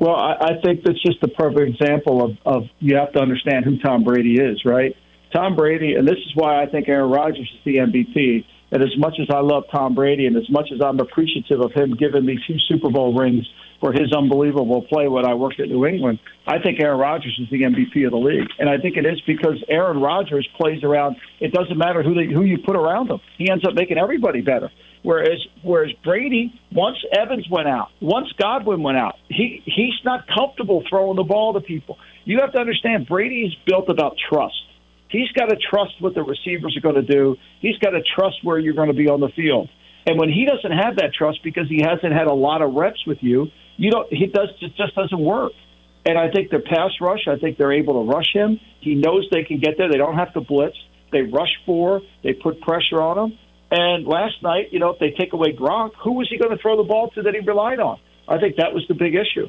Well, 0.00 0.16
I, 0.16 0.32
I 0.40 0.60
think 0.64 0.82
that's 0.84 1.00
just 1.02 1.22
a 1.22 1.28
perfect 1.28 1.80
example 1.80 2.24
of, 2.24 2.36
of 2.44 2.64
you 2.80 2.96
have 2.96 3.12
to 3.12 3.20
understand 3.20 3.64
who 3.64 3.78
Tom 3.78 4.02
Brady 4.02 4.40
is, 4.40 4.64
right? 4.64 4.96
Tom 5.32 5.54
Brady, 5.54 5.94
and 5.94 6.06
this 6.06 6.18
is 6.18 6.32
why 6.34 6.62
I 6.62 6.66
think 6.66 6.88
Aaron 6.88 7.10
Rodgers 7.10 7.50
is 7.54 7.64
the 7.64 7.76
MVP 7.76 8.44
And 8.74 8.82
as 8.82 8.90
much 8.98 9.14
as 9.20 9.28
I 9.30 9.38
love 9.38 9.62
Tom 9.70 9.94
Brady 9.94 10.26
and 10.26 10.36
as 10.36 10.50
much 10.50 10.70
as 10.74 10.80
I'm 10.82 10.98
appreciative 10.98 11.60
of 11.60 11.70
him 11.72 11.94
giving 11.94 12.26
me 12.26 12.40
two 12.44 12.56
Super 12.68 12.90
Bowl 12.90 13.14
rings 13.14 13.48
for 13.80 13.92
his 13.92 14.12
unbelievable 14.12 14.82
play 14.82 15.06
when 15.06 15.24
I 15.24 15.34
worked 15.34 15.60
at 15.60 15.68
New 15.68 15.86
England, 15.86 16.18
I 16.44 16.58
think 16.58 16.80
Aaron 16.80 16.98
Rodgers 16.98 17.38
is 17.40 17.48
the 17.50 17.62
MVP 17.62 18.04
of 18.04 18.10
the 18.10 18.18
league. 18.18 18.48
And 18.58 18.68
I 18.68 18.78
think 18.78 18.96
it 18.96 19.06
is 19.06 19.20
because 19.28 19.62
Aaron 19.68 20.00
Rodgers 20.00 20.48
plays 20.60 20.82
around, 20.82 21.14
it 21.38 21.52
doesn't 21.52 21.78
matter 21.78 22.02
who, 22.02 22.14
they, 22.14 22.26
who 22.26 22.42
you 22.42 22.58
put 22.66 22.74
around 22.74 23.12
him. 23.12 23.20
He 23.38 23.48
ends 23.48 23.64
up 23.64 23.74
making 23.74 23.96
everybody 23.96 24.40
better. 24.40 24.72
Whereas 25.04 25.38
whereas 25.62 25.92
Brady, 26.02 26.58
once 26.72 26.96
Evans 27.16 27.46
went 27.48 27.68
out, 27.68 27.90
once 28.00 28.32
Godwin 28.40 28.82
went 28.82 28.96
out, 28.96 29.16
he 29.28 29.62
he's 29.66 29.92
not 30.02 30.24
comfortable 30.26 30.82
throwing 30.88 31.16
the 31.16 31.22
ball 31.22 31.52
to 31.52 31.60
people. 31.60 31.98
You 32.24 32.40
have 32.40 32.52
to 32.52 32.58
understand 32.58 33.06
Brady 33.06 33.42
is 33.42 33.54
built 33.66 33.90
about 33.90 34.16
trust. 34.30 34.56
He's 35.14 35.30
got 35.30 35.46
to 35.46 35.56
trust 35.56 35.94
what 36.00 36.14
the 36.14 36.24
receivers 36.24 36.76
are 36.76 36.80
going 36.80 36.96
to 36.96 37.06
do. 37.06 37.36
He's 37.60 37.78
got 37.78 37.90
to 37.90 38.02
trust 38.16 38.42
where 38.42 38.58
you're 38.58 38.74
going 38.74 38.88
to 38.88 38.94
be 38.94 39.08
on 39.08 39.20
the 39.20 39.28
field. 39.28 39.68
And 40.06 40.18
when 40.18 40.28
he 40.28 40.44
doesn't 40.44 40.76
have 40.76 40.96
that 40.96 41.14
trust 41.16 41.38
because 41.44 41.68
he 41.68 41.80
hasn't 41.80 42.12
had 42.12 42.26
a 42.26 42.34
lot 42.34 42.62
of 42.62 42.74
reps 42.74 43.06
with 43.06 43.18
you, 43.20 43.46
you 43.76 43.90
don't. 43.90 44.12
He 44.12 44.26
does 44.26 44.48
it 44.60 44.72
just 44.76 44.94
doesn't 44.94 45.20
work. 45.20 45.52
And 46.04 46.18
I 46.18 46.30
think 46.30 46.50
their 46.50 46.60
pass 46.60 46.90
rush. 47.00 47.28
I 47.28 47.36
think 47.36 47.58
they're 47.58 47.72
able 47.72 48.04
to 48.04 48.10
rush 48.10 48.32
him. 48.34 48.58
He 48.80 48.94
knows 48.96 49.26
they 49.30 49.44
can 49.44 49.60
get 49.60 49.78
there. 49.78 49.88
They 49.88 49.98
don't 49.98 50.18
have 50.18 50.34
to 50.34 50.40
blitz. 50.40 50.76
They 51.12 51.22
rush 51.22 51.54
for. 51.64 52.02
They 52.22 52.32
put 52.32 52.60
pressure 52.60 53.00
on 53.00 53.16
him. 53.18 53.38
And 53.70 54.06
last 54.06 54.42
night, 54.42 54.72
you 54.72 54.78
know, 54.78 54.90
if 54.90 54.98
they 54.98 55.14
take 55.18 55.32
away 55.32 55.52
Gronk, 55.52 55.92
who 56.02 56.12
was 56.12 56.28
he 56.28 56.38
going 56.38 56.54
to 56.54 56.60
throw 56.60 56.76
the 56.76 56.82
ball 56.82 57.10
to 57.10 57.22
that 57.22 57.34
he 57.34 57.40
relied 57.40 57.80
on? 57.80 57.98
I 58.28 58.38
think 58.38 58.56
that 58.56 58.74
was 58.74 58.84
the 58.88 58.94
big 58.94 59.14
issue. 59.14 59.48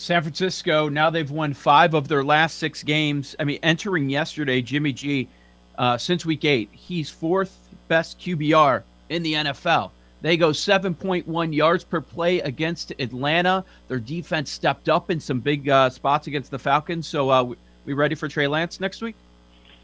San 0.00 0.22
Francisco, 0.22 0.88
now 0.88 1.10
they've 1.10 1.30
won 1.30 1.52
five 1.52 1.92
of 1.92 2.08
their 2.08 2.24
last 2.24 2.56
six 2.56 2.82
games. 2.82 3.36
I 3.38 3.44
mean, 3.44 3.58
entering 3.62 4.08
yesterday, 4.08 4.62
Jimmy 4.62 4.94
G, 4.94 5.28
uh, 5.76 5.98
since 5.98 6.24
week 6.24 6.46
eight, 6.46 6.70
he's 6.72 7.10
fourth 7.10 7.58
best 7.86 8.18
QBR 8.18 8.82
in 9.10 9.22
the 9.22 9.34
NFL. 9.34 9.90
They 10.22 10.38
go 10.38 10.50
7.1 10.50 11.54
yards 11.54 11.84
per 11.84 12.00
play 12.00 12.40
against 12.40 12.92
Atlanta. 12.98 13.62
Their 13.88 13.98
defense 13.98 14.50
stepped 14.50 14.88
up 14.88 15.10
in 15.10 15.20
some 15.20 15.38
big 15.38 15.68
uh, 15.68 15.90
spots 15.90 16.26
against 16.28 16.50
the 16.50 16.58
Falcons. 16.58 17.06
So, 17.06 17.28
uh, 17.28 17.52
we 17.84 17.92
ready 17.92 18.14
for 18.14 18.26
Trey 18.26 18.46
Lance 18.46 18.80
next 18.80 19.02
week? 19.02 19.16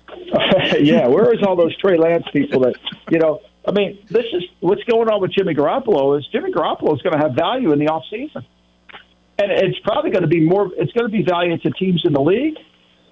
yeah, 0.81 1.07
where 1.09 1.35
is 1.35 1.43
all 1.43 1.57
those 1.57 1.77
Trey 1.77 1.99
Lance 1.99 2.25
people 2.33 2.61
that, 2.61 2.75
you 3.11 3.19
know, 3.19 3.41
I 3.69 3.73
mean, 3.73 3.99
this 4.11 4.25
is 4.33 4.45
what's 4.61 4.85
going 4.85 5.11
on 5.11 5.21
with 5.21 5.33
Jimmy 5.33 5.55
Garoppolo 5.55 6.19
is 6.19 6.27
Jimmy 6.29 6.53
Garoppolo 6.53 6.95
is 6.95 7.03
going 7.03 7.13
to 7.13 7.19
have 7.19 7.35
value 7.35 7.73
in 7.73 7.79
the 7.79 7.87
offseason 7.87 8.47
and 9.39 9.51
it's 9.51 9.79
probably 9.81 10.11
going 10.11 10.23
to 10.23 10.29
be 10.29 10.41
more. 10.41 10.71
It's 10.77 10.93
going 10.93 11.11
to 11.11 11.13
be 11.13 11.23
valued 11.23 11.63
to 11.63 11.71
teams 11.73 12.03
in 12.05 12.13
the 12.13 12.21
league, 12.21 12.57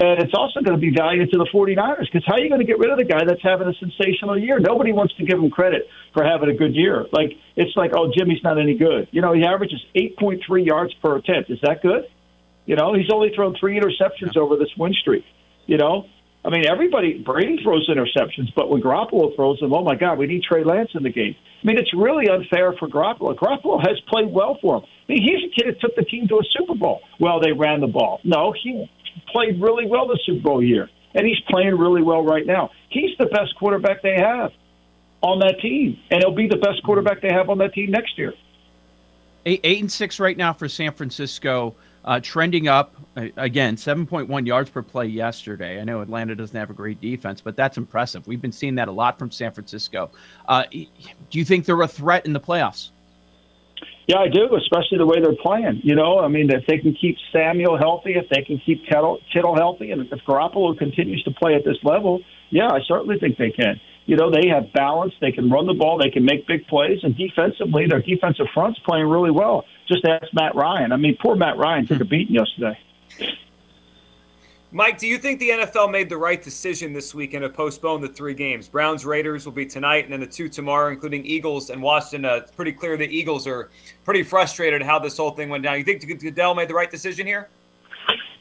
and 0.01 0.23
it's 0.23 0.33
also 0.35 0.61
going 0.61 0.79
to 0.79 0.81
be 0.81 0.93
valued 0.95 1.31
to 1.31 1.39
the 1.39 1.49
49ers. 1.53 2.07
Because 2.11 2.25
how 2.27 2.35
are 2.35 2.41
you 2.41 2.49
going 2.49 2.61
to 2.61 2.67
get 2.67 2.79
rid 2.79 2.91
of 2.91 2.99
the 2.99 3.05
guy 3.05 3.25
that's 3.27 3.43
having 3.43 3.69
a 3.69 3.75
sensational 3.75 4.39
year? 4.39 4.59
Nobody 4.59 4.93
wants 4.93 5.15
to 5.17 5.25
give 5.25 5.39
him 5.39 5.51
credit 5.51 5.89
for 6.13 6.25
having 6.25 6.49
a 6.49 6.55
good 6.55 6.75
year. 6.75 7.07
Like 7.13 7.33
it's 7.57 7.77
like, 7.77 7.93
oh, 7.95 8.11
Jimmy's 8.17 8.43
not 8.43 8.59
any 8.59 8.77
good. 8.77 9.09
You 9.13 9.21
know, 9.21 9.33
he 9.33 9.45
averages 9.45 9.81
8.3 9.95 10.67
yards 10.67 10.95
per 11.03 11.17
attempt. 11.17 11.51
Is 11.51 11.59
that 11.63 11.83
good? 11.83 12.05
You 12.67 12.77
know, 12.77 12.95
he's 12.95 13.11
only 13.13 13.31
thrown 13.35 13.55
three 13.61 13.79
interceptions 13.79 14.37
over 14.37 14.57
this 14.57 14.71
win 14.79 14.95
streak. 14.95 15.25
You 15.67 15.77
know, 15.77 16.07
I 16.45 16.51
mean, 16.51 16.67
everybody, 16.67 17.23
Brady 17.25 17.63
throws 17.63 17.89
interceptions, 17.89 18.53
but 18.55 18.69
when 18.69 18.83
Garoppolo 18.83 19.35
throws 19.35 19.59
them, 19.61 19.73
oh 19.73 19.83
my 19.83 19.95
God, 19.95 20.19
we 20.19 20.27
need 20.27 20.43
Trey 20.43 20.63
Lance 20.63 20.91
in 20.95 21.03
the 21.03 21.11
game. 21.11 21.35
I 21.63 21.67
mean, 21.67 21.79
it's 21.79 21.93
really 21.95 22.29
unfair 22.29 22.75
for 22.75 22.87
Garoppolo. 22.87 23.35
Garoppolo 23.35 23.81
has 23.81 23.99
played 24.09 24.31
well 24.31 24.59
for 24.61 24.77
him. 24.77 24.83
I 24.85 25.13
mean, 25.13 25.23
he's 25.23 25.51
a 25.51 25.55
kid 25.55 25.75
that 25.75 25.81
took 25.81 25.97
the 25.97 26.05
team 26.05 26.29
to 26.29 26.37
a 26.37 26.43
Super 26.57 26.75
Bowl. 26.75 27.01
Well, 27.19 27.41
they 27.41 27.53
ran 27.53 27.81
the 27.81 27.87
ball. 27.87 28.21
No, 28.25 28.53
he 28.63 28.91
played 29.33 29.61
really 29.61 29.87
well 29.87 30.07
the 30.07 30.19
Super 30.27 30.43
Bowl 30.43 30.63
year, 30.63 30.91
and 31.15 31.27
he's 31.27 31.41
playing 31.49 31.79
really 31.79 32.03
well 32.03 32.23
right 32.23 32.47
now. 32.47 32.71
He's 32.91 33.17
the 33.19 33.27
best 33.27 33.57
quarterback 33.59 34.03
they 34.03 34.17
have 34.17 34.53
on 35.23 35.39
that 35.39 35.61
team, 35.63 35.99
and 36.11 36.21
he'll 36.21 36.35
be 36.35 36.47
the 36.47 36.59
best 36.59 36.83
quarterback 36.85 37.23
they 37.23 37.33
have 37.33 37.49
on 37.49 37.57
that 37.59 37.73
team 37.73 37.91
next 37.91 38.19
year. 38.19 38.35
Eight, 39.47 39.61
eight 39.65 39.81
and 39.81 39.91
six 39.91 40.21
right 40.21 40.37
now 40.37 40.53
for 40.53 40.69
San 40.69 40.93
Francisco 40.93 41.75
uh, 42.05 42.21
trending 42.21 42.69
up 42.69 42.95
again 43.37 43.77
7.1 43.77 44.47
yards 44.47 44.71
per 44.71 44.83
play 44.83 45.07
yesterday 45.07 45.81
i 45.81 45.85
know 45.85 46.01
atlanta 46.01 46.35
doesn't 46.35 46.57
have 46.57 46.71
a 46.71 46.75
great 46.75 47.01
defense 47.01 47.41
but 47.41 47.57
that's 47.57 47.77
impressive 47.77 48.27
we've 48.27 48.43
been 48.43 48.53
seeing 48.53 48.75
that 48.75 48.89
a 48.89 48.93
lot 48.93 49.19
from 49.19 49.31
san 49.31 49.53
francisco 49.53 50.11
uh, 50.49 50.65
do 50.71 51.39
you 51.39 51.45
think 51.45 51.65
they're 51.65 51.81
a 51.83 51.89
threat 51.89 52.27
in 52.27 52.33
the 52.33 52.41
playoffs 52.41 52.91
yeah 54.07 54.19
i 54.19 54.29
do 54.29 54.55
especially 54.57 54.99
the 54.99 55.07
way 55.07 55.21
they're 55.21 55.37
playing 55.43 55.81
you 55.83 55.95
know 55.95 56.19
i 56.19 56.29
mean 56.29 56.51
if 56.51 56.67
they 56.67 56.79
can 56.79 56.95
keep 56.95 57.17
samuel 57.33 57.79
healthy 57.79 58.15
if 58.15 58.29
they 58.29 58.43
can 58.43 58.61
keep 58.65 58.85
kittle, 58.87 59.19
kittle 59.33 59.55
healthy 59.57 59.91
and 59.91 60.03
if 60.03 60.21
garoppolo 60.27 60.77
continues 60.77 61.23
to 61.23 61.31
play 61.31 61.55
at 61.55 61.65
this 61.65 61.79
level 61.83 62.21
yeah 62.51 62.69
i 62.69 62.81
certainly 62.87 63.19
think 63.19 63.39
they 63.39 63.51
can 63.51 63.81
you 64.07 64.17
know, 64.17 64.31
they 64.31 64.49
have 64.49 64.73
balance. 64.73 65.15
They 65.21 65.33
can 65.33 65.51
run 65.51 65.67
the 65.67 65.75
ball. 65.75 65.99
They 65.99 66.11
can 66.11 66.25
make 66.25 66.47
big 66.47 66.67
plays. 66.67 66.99
And 67.03 67.17
defensively, 67.17 67.87
their 67.89 68.03
defensive 68.03 68.47
front's 68.53 68.79
playing 68.81 69.07
really 69.07 69.31
well. 69.31 69.65
Just 69.89 70.05
ask 70.05 70.33
Matt 70.33 70.55
Ryan. 70.55 70.93
I 70.93 70.97
mean, 70.97 71.17
poor 71.21 71.37
Matt 71.37 71.57
Ryan 71.57 71.87
took 71.87 72.01
a 72.01 72.05
beating 72.05 72.35
yesterday. 72.35 72.79
Mike, 74.73 74.99
do 74.99 75.07
you 75.07 75.19
think 75.19 75.39
the 75.39 75.51
NFL 75.51 75.93
made 75.93 76.09
the 76.09 76.17
right 76.17 76.43
decision 76.43 76.93
this 76.93 77.15
weekend 77.15 77.43
to 77.43 77.49
postpone 77.49 78.01
the 78.01 78.09
three 78.09 78.35
games? 78.35 78.69
Browns 78.69 79.07
Raiders 79.07 79.45
will 79.45 79.53
be 79.53 79.67
tonight, 79.67 80.03
and 80.05 80.13
then 80.13 80.19
the 80.19 80.27
two 80.27 80.49
tomorrow, 80.49 80.91
including 80.91 81.25
Eagles 81.25 81.71
and 81.71 81.81
Washington. 81.81 82.25
Uh, 82.25 82.37
it's 82.37 82.51
pretty 82.51 82.73
clear 82.73 82.97
the 82.97 83.05
Eagles 83.05 83.47
are 83.47 83.71
pretty 84.05 84.25
frustrated 84.25 84.83
how 84.83 84.99
this 84.99 85.17
whole 85.17 85.31
thing 85.31 85.49
went 85.49 85.63
down. 85.63 85.79
You 85.79 85.85
think 85.85 86.05
Goodell 86.21 86.57
made 86.57 86.69
the 86.69 86.75
right 86.75 86.91
decision 86.91 87.25
here? 87.25 87.49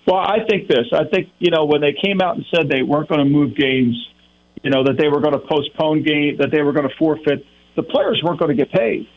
Well, 0.08 0.18
I 0.18 0.40
think 0.50 0.68
this. 0.68 0.88
I 0.92 1.04
think 1.06 1.30
you 1.38 1.52
know 1.52 1.66
when 1.66 1.82
they 1.82 1.94
came 2.04 2.20
out 2.20 2.36
and 2.36 2.46
said 2.54 2.68
they 2.68 2.82
weren't 2.82 3.10
going 3.10 3.20
to 3.20 3.30
move 3.30 3.56
games 3.56 3.96
you 4.64 4.70
know, 4.70 4.84
that 4.84 4.98
they 4.98 5.10
were 5.10 5.20
going 5.20 5.34
to 5.34 5.40
postpone 5.40 6.04
game, 6.04 6.38
that 6.38 6.50
they 6.52 6.62
were 6.62 6.72
going 6.72 6.88
to 6.88 6.96
forfeit. 6.96 7.46
The 7.76 7.84
players 7.84 8.22
weren't 8.24 8.40
going 8.40 8.56
to 8.56 8.66
get 8.66 8.72
paid, 8.72 9.08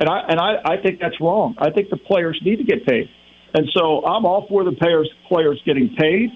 and 0.00 0.08
I 0.08 0.20
and 0.28 0.40
I, 0.40 0.56
I 0.64 0.82
think 0.82 0.98
that's 0.98 1.20
wrong. 1.20 1.54
I 1.58 1.70
think 1.70 1.90
the 1.90 1.98
players 1.98 2.40
need 2.44 2.56
to 2.56 2.64
get 2.64 2.86
paid, 2.86 3.08
and 3.54 3.68
so 3.74 4.04
I'm 4.04 4.24
all 4.24 4.46
for 4.48 4.64
the 4.64 4.72
players 4.72 5.08
players 5.28 5.60
getting 5.64 5.94
paid. 5.94 6.30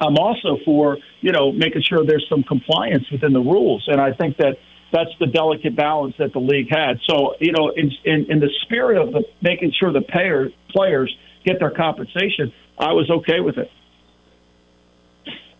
I'm 0.00 0.16
also 0.16 0.58
for 0.64 0.98
you 1.20 1.30
know 1.30 1.52
making 1.52 1.82
sure 1.82 2.04
there's 2.04 2.26
some 2.28 2.42
compliance 2.42 3.04
within 3.12 3.32
the 3.32 3.40
rules, 3.40 3.84
and 3.86 4.00
I 4.00 4.12
think 4.12 4.38
that 4.38 4.56
that's 4.92 5.10
the 5.20 5.26
delicate 5.26 5.76
balance 5.76 6.14
that 6.18 6.32
the 6.32 6.38
league 6.40 6.68
had. 6.70 6.98
So 7.08 7.34
you 7.38 7.52
know, 7.52 7.70
in 7.76 7.92
in, 8.04 8.26
in 8.30 8.40
the 8.40 8.50
spirit 8.62 9.00
of 9.00 9.12
the, 9.12 9.24
making 9.42 9.72
sure 9.78 9.92
the 9.92 10.02
payer, 10.02 10.48
players 10.70 11.14
get 11.44 11.60
their 11.60 11.70
compensation, 11.70 12.52
I 12.78 12.92
was 12.92 13.10
okay 13.10 13.40
with 13.40 13.58
it. 13.58 13.70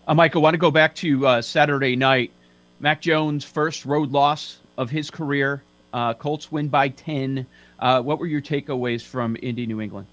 Uh, 0.06 0.14
Michael, 0.14 0.40
I 0.40 0.44
want 0.44 0.54
to 0.54 0.58
go 0.58 0.70
back 0.70 0.94
to 0.96 1.26
uh, 1.26 1.42
Saturday 1.42 1.96
night. 1.96 2.32
Mac 2.80 3.00
Jones' 3.00 3.44
first 3.44 3.84
road 3.84 4.10
loss 4.10 4.58
of 4.76 4.90
his 4.90 5.10
career. 5.10 5.62
Uh, 5.94 6.12
Colts 6.12 6.50
win 6.50 6.68
by 6.68 6.88
10. 6.88 7.46
Uh, 7.78 8.02
what 8.02 8.18
were 8.18 8.26
your 8.26 8.40
takeaways 8.40 9.00
from 9.00 9.36
Indy, 9.40 9.64
New 9.64 9.80
England? 9.80 10.08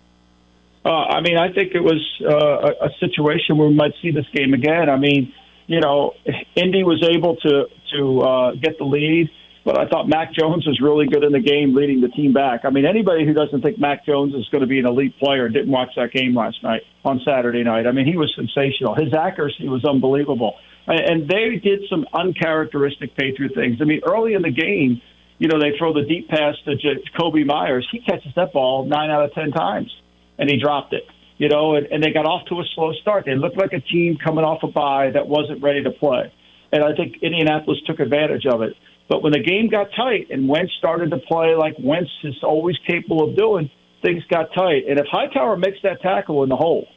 Uh, 0.85 0.89
I 0.89 1.21
mean, 1.21 1.37
I 1.37 1.51
think 1.51 1.73
it 1.73 1.81
was 1.81 1.99
uh, 2.23 2.85
a, 2.85 2.85
a 2.85 2.89
situation 2.99 3.57
where 3.57 3.67
we 3.67 3.73
might 3.73 3.93
see 3.99 4.11
this 4.11 4.27
game 4.31 4.53
again. 4.53 4.89
I 4.91 4.97
mean, 4.97 5.33
you 5.65 5.79
know, 5.79 6.13
Indy 6.55 6.83
was 6.83 7.03
able 7.03 7.35
to 7.37 7.65
to 7.93 8.59
get 8.61 8.77
the 8.77 8.85
lead. 8.85 9.29
But 9.63 9.79
I 9.79 9.87
thought 9.87 10.07
Mac 10.07 10.33
Jones 10.33 10.65
was 10.65 10.79
really 10.81 11.05
good 11.05 11.23
in 11.23 11.33
the 11.33 11.39
game, 11.39 11.75
leading 11.75 12.01
the 12.01 12.07
team 12.07 12.33
back. 12.33 12.61
I 12.63 12.71
mean, 12.71 12.85
anybody 12.85 13.27
who 13.27 13.33
doesn't 13.33 13.61
think 13.61 13.77
Mac 13.77 14.05
Jones 14.05 14.33
is 14.33 14.47
going 14.49 14.61
to 14.61 14.67
be 14.67 14.79
an 14.79 14.87
elite 14.87 15.19
player 15.19 15.49
didn't 15.49 15.69
watch 15.69 15.89
that 15.97 16.11
game 16.11 16.33
last 16.33 16.63
night 16.63 16.81
on 17.05 17.21
Saturday 17.23 17.63
night. 17.63 17.85
I 17.85 17.91
mean, 17.91 18.07
he 18.07 18.17
was 18.17 18.33
sensational. 18.35 18.95
His 18.95 19.13
accuracy 19.13 19.67
was 19.67 19.85
unbelievable, 19.85 20.55
and 20.87 21.29
they 21.29 21.59
did 21.63 21.81
some 21.91 22.07
uncharacteristic 22.11 23.15
Patriot 23.15 23.53
things. 23.53 23.77
I 23.81 23.83
mean, 23.83 24.01
early 24.03 24.33
in 24.33 24.41
the 24.41 24.49
game, 24.49 24.99
you 25.41 25.47
know, 25.47 25.57
they 25.59 25.75
throw 25.75 25.91
the 25.91 26.03
deep 26.03 26.29
pass 26.29 26.53
to 26.65 26.75
Kobe 27.19 27.43
Meyers. 27.43 27.87
He 27.91 27.99
catches 27.99 28.31
that 28.35 28.53
ball 28.53 28.85
nine 28.85 29.09
out 29.09 29.25
of 29.25 29.33
ten 29.33 29.49
times, 29.49 29.91
and 30.37 30.47
he 30.47 30.61
dropped 30.61 30.93
it. 30.93 31.01
You 31.39 31.49
know, 31.49 31.73
and, 31.73 31.87
and 31.87 32.03
they 32.03 32.13
got 32.13 32.27
off 32.27 32.45
to 32.49 32.59
a 32.59 32.63
slow 32.75 32.93
start. 33.01 33.25
They 33.25 33.33
looked 33.33 33.57
like 33.57 33.73
a 33.73 33.79
team 33.79 34.19
coming 34.23 34.45
off 34.45 34.61
a 34.61 34.67
bye 34.67 35.09
that 35.09 35.27
wasn't 35.27 35.63
ready 35.63 35.81
to 35.81 35.89
play, 35.89 36.31
and 36.71 36.83
I 36.83 36.93
think 36.95 37.23
Indianapolis 37.23 37.79
took 37.87 37.99
advantage 37.99 38.45
of 38.45 38.61
it. 38.61 38.75
But 39.09 39.23
when 39.23 39.31
the 39.31 39.41
game 39.41 39.67
got 39.67 39.87
tight 39.97 40.27
and 40.29 40.47
Wentz 40.47 40.73
started 40.77 41.09
to 41.09 41.17
play 41.17 41.55
like 41.55 41.73
Wentz 41.79 42.11
is 42.23 42.35
always 42.43 42.77
capable 42.85 43.27
of 43.27 43.35
doing, 43.35 43.71
things 44.03 44.23
got 44.29 44.53
tight. 44.53 44.83
And 44.87 44.99
if 44.99 45.07
Hightower 45.11 45.57
makes 45.57 45.79
that 45.81 46.03
tackle 46.03 46.43
in 46.43 46.49
the 46.49 46.55
hole 46.55 46.87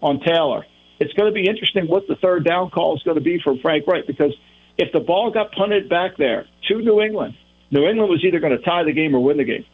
on 0.00 0.20
Taylor, 0.20 0.64
it's 0.98 1.12
going 1.12 1.30
to 1.30 1.34
be 1.34 1.46
interesting 1.46 1.84
what 1.86 2.08
the 2.08 2.16
third 2.16 2.46
down 2.46 2.70
call 2.70 2.96
is 2.96 3.02
going 3.02 3.18
to 3.18 3.22
be 3.22 3.38
from 3.44 3.58
Frank 3.60 3.86
Reich 3.86 4.06
because 4.06 4.34
if 4.78 4.90
the 4.94 5.00
ball 5.00 5.30
got 5.30 5.52
punted 5.52 5.90
back 5.90 6.16
there 6.16 6.46
to 6.68 6.78
New 6.78 7.02
England, 7.02 7.34
New 7.70 7.86
England 7.86 8.10
was 8.10 8.24
either 8.24 8.40
going 8.40 8.56
to 8.56 8.62
tie 8.64 8.82
the 8.82 8.92
game 8.92 9.14
or 9.14 9.20
win 9.20 9.36
the 9.36 9.44
game. 9.44 9.64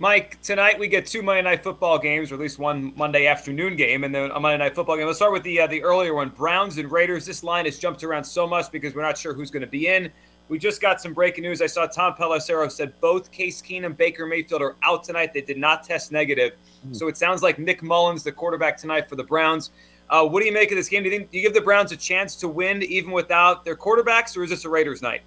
Mike, 0.00 0.40
tonight 0.42 0.78
we 0.78 0.86
get 0.86 1.06
two 1.06 1.22
Monday 1.22 1.42
Night 1.42 1.64
Football 1.64 1.98
games, 1.98 2.30
or 2.30 2.34
at 2.36 2.40
least 2.40 2.58
one 2.58 2.92
Monday 2.96 3.26
afternoon 3.26 3.74
game, 3.74 4.04
and 4.04 4.14
then 4.14 4.30
a 4.30 4.38
Monday 4.38 4.58
Night 4.58 4.74
Football 4.74 4.96
game. 4.96 5.06
Let's 5.06 5.18
start 5.18 5.32
with 5.32 5.42
the 5.42 5.60
uh, 5.60 5.66
the 5.66 5.82
earlier 5.82 6.14
one: 6.14 6.28
Browns 6.28 6.78
and 6.78 6.90
Raiders. 6.90 7.26
This 7.26 7.42
line 7.42 7.64
has 7.64 7.78
jumped 7.78 8.04
around 8.04 8.22
so 8.22 8.46
much 8.46 8.70
because 8.70 8.94
we're 8.94 9.02
not 9.02 9.18
sure 9.18 9.34
who's 9.34 9.50
going 9.50 9.62
to 9.62 9.68
be 9.68 9.88
in. 9.88 10.10
We 10.48 10.58
just 10.58 10.80
got 10.80 11.00
some 11.00 11.12
breaking 11.14 11.42
news. 11.42 11.60
I 11.60 11.66
saw 11.66 11.86
Tom 11.86 12.14
Pelissero 12.14 12.70
said 12.70 12.92
both 13.00 13.30
Case 13.32 13.60
Keenum, 13.60 13.86
and 13.86 13.96
Baker 13.96 14.24
Mayfield 14.24 14.62
are 14.62 14.76
out 14.84 15.02
tonight. 15.02 15.34
They 15.34 15.40
did 15.40 15.58
not 15.58 15.82
test 15.82 16.12
negative, 16.12 16.52
mm. 16.86 16.96
so 16.96 17.08
it 17.08 17.16
sounds 17.16 17.42
like 17.42 17.58
Nick 17.58 17.82
Mullens, 17.82 18.22
the 18.22 18.32
quarterback 18.32 18.76
tonight 18.76 19.08
for 19.08 19.16
the 19.16 19.24
Browns. 19.24 19.72
Uh, 20.10 20.24
what 20.24 20.40
do 20.40 20.46
you 20.46 20.52
make 20.52 20.70
of 20.70 20.76
this 20.76 20.88
game? 20.88 21.02
Do 21.02 21.10
you 21.10 21.18
think 21.18 21.30
do 21.32 21.38
you 21.38 21.42
give 21.42 21.54
the 21.54 21.60
Browns 21.60 21.90
a 21.90 21.96
chance 21.96 22.36
to 22.36 22.48
win 22.48 22.84
even 22.84 23.10
without 23.10 23.64
their 23.64 23.76
quarterbacks, 23.76 24.36
or 24.36 24.44
is 24.44 24.50
this 24.50 24.64
a 24.64 24.68
Raiders 24.68 25.02
night? 25.02 25.22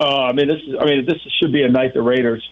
Uh, 0.00 0.24
I 0.24 0.32
mean, 0.32 0.48
this 0.48 0.60
is. 0.66 0.74
I 0.80 0.84
mean, 0.84 1.06
this 1.06 1.18
should 1.40 1.52
be 1.52 1.62
a 1.62 1.68
night 1.68 1.94
the 1.94 2.02
Raiders 2.02 2.42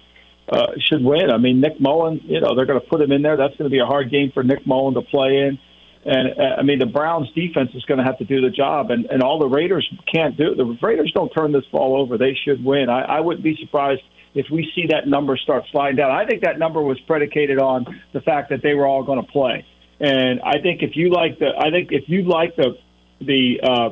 uh, 0.48 0.72
should 0.88 1.02
win. 1.02 1.30
I 1.30 1.38
mean, 1.38 1.60
Nick 1.60 1.80
Mullen, 1.80 2.20
you 2.24 2.40
know, 2.40 2.54
they're 2.54 2.66
going 2.66 2.80
to 2.80 2.86
put 2.86 3.00
him 3.00 3.12
in 3.12 3.22
there. 3.22 3.36
That's 3.36 3.56
going 3.56 3.70
to 3.70 3.74
be 3.74 3.80
a 3.80 3.86
hard 3.86 4.10
game 4.10 4.30
for 4.32 4.42
Nick 4.42 4.66
Mullen 4.66 4.94
to 4.94 5.02
play 5.02 5.38
in. 5.38 5.58
And 6.04 6.38
uh, 6.38 6.56
I 6.58 6.62
mean, 6.62 6.78
the 6.78 6.86
Browns 6.86 7.28
defense 7.32 7.70
is 7.74 7.84
going 7.84 7.98
to 7.98 8.04
have 8.04 8.18
to 8.18 8.24
do 8.24 8.40
the 8.40 8.50
job, 8.50 8.90
and, 8.90 9.06
and 9.06 9.22
all 9.22 9.38
the 9.38 9.48
Raiders 9.48 9.88
can't 10.12 10.36
do. 10.36 10.54
The 10.54 10.76
Raiders 10.82 11.12
don't 11.14 11.30
turn 11.30 11.52
this 11.52 11.64
ball 11.70 12.00
over. 12.00 12.18
They 12.18 12.36
should 12.44 12.64
win. 12.64 12.88
I, 12.88 13.02
I 13.02 13.20
wouldn't 13.20 13.44
be 13.44 13.56
surprised 13.60 14.02
if 14.34 14.46
we 14.50 14.70
see 14.74 14.86
that 14.88 15.06
number 15.06 15.36
start 15.36 15.64
sliding 15.70 15.96
down. 15.96 16.10
I 16.10 16.26
think 16.26 16.42
that 16.42 16.58
number 16.58 16.82
was 16.82 16.98
predicated 17.06 17.58
on 17.58 17.86
the 18.12 18.20
fact 18.20 18.50
that 18.50 18.62
they 18.62 18.74
were 18.74 18.86
all 18.86 19.04
going 19.04 19.24
to 19.24 19.30
play. 19.30 19.64
And 20.00 20.40
I 20.40 20.60
think 20.60 20.82
if 20.82 20.96
you 20.96 21.10
like 21.10 21.38
the, 21.38 21.50
I 21.56 21.70
think 21.70 21.92
if 21.92 22.08
you 22.08 22.24
like 22.24 22.56
the, 22.56 22.76
the, 23.20 23.60
uh, 23.62 23.90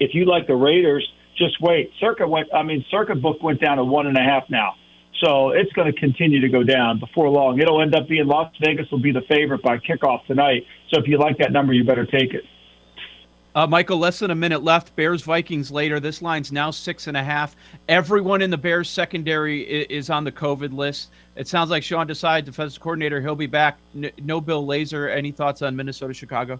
if 0.00 0.14
you 0.14 0.24
like 0.24 0.48
the 0.48 0.56
Raiders, 0.56 1.08
just 1.36 1.60
wait. 1.60 1.90
Circa 2.00 2.26
went. 2.26 2.48
I 2.54 2.62
mean, 2.62 2.84
Circa 2.90 3.14
book 3.14 3.42
went 3.42 3.60
down 3.60 3.76
to 3.78 3.84
one 3.84 4.06
and 4.06 4.16
a 4.16 4.22
half 4.22 4.44
now. 4.48 4.74
So 5.20 5.50
it's 5.50 5.72
going 5.72 5.92
to 5.92 5.98
continue 5.98 6.40
to 6.40 6.48
go 6.48 6.62
down 6.62 6.98
before 6.98 7.28
long. 7.28 7.60
It'll 7.60 7.80
end 7.80 7.94
up 7.94 8.08
being 8.08 8.26
Las 8.26 8.52
Vegas 8.60 8.90
will 8.90 8.98
be 9.00 9.12
the 9.12 9.22
favorite 9.22 9.62
by 9.62 9.78
kickoff 9.78 10.26
tonight. 10.26 10.66
So 10.90 11.00
if 11.00 11.06
you 11.06 11.18
like 11.18 11.38
that 11.38 11.52
number, 11.52 11.72
you 11.72 11.84
better 11.84 12.04
take 12.04 12.34
it. 12.34 12.44
Uh, 13.54 13.68
Michael, 13.68 13.98
less 13.98 14.18
than 14.18 14.32
a 14.32 14.34
minute 14.34 14.64
left. 14.64 14.96
Bears 14.96 15.22
Vikings 15.22 15.70
later. 15.70 16.00
This 16.00 16.20
line's 16.20 16.50
now 16.50 16.72
six 16.72 17.06
and 17.06 17.16
a 17.16 17.22
half. 17.22 17.54
Everyone 17.88 18.42
in 18.42 18.50
the 18.50 18.58
Bears 18.58 18.90
secondary 18.90 19.62
is, 19.62 20.10
on 20.10 20.24
the 20.24 20.32
COVID 20.32 20.74
list. 20.74 21.10
It 21.36 21.46
sounds 21.46 21.70
like 21.70 21.84
Sean 21.84 22.08
Desai, 22.08 22.44
defensive 22.44 22.82
coordinator, 22.82 23.20
he'll 23.20 23.36
be 23.36 23.46
back. 23.46 23.78
No 24.20 24.40
Bill 24.40 24.66
Lazor. 24.66 25.14
Any 25.14 25.30
thoughts 25.30 25.62
on 25.62 25.76
Minnesota 25.76 26.12
Chicago? 26.12 26.58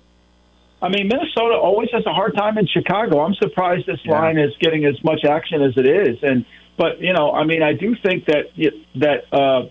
I 0.85 0.91
mean, 0.91 1.09
Minnesota 1.09 1.55
always 1.55 1.89
has 1.93 2.05
a 2.05 2.13
hard 2.13 2.37
time 2.37 2.59
in 2.59 2.67
Chicago. 2.67 3.21
I'm 3.21 3.35
surprised 3.37 3.87
this 3.87 4.01
yeah. 4.05 4.21
line 4.21 4.37
is 4.37 4.53
getting 4.61 4.85
as 4.85 5.03
much 5.03 5.25
action 5.25 5.63
as 5.63 5.73
it 5.79 5.87
is, 5.87 6.19
and 6.23 6.45
but 6.77 7.01
you 7.01 7.15
know, 7.15 7.33
I 7.33 7.45
mean, 7.45 7.63
I 7.63 7.73
do 7.73 7.97
think 7.97 8.27
that 8.27 8.51
that 8.97 9.33
uh, 9.33 9.71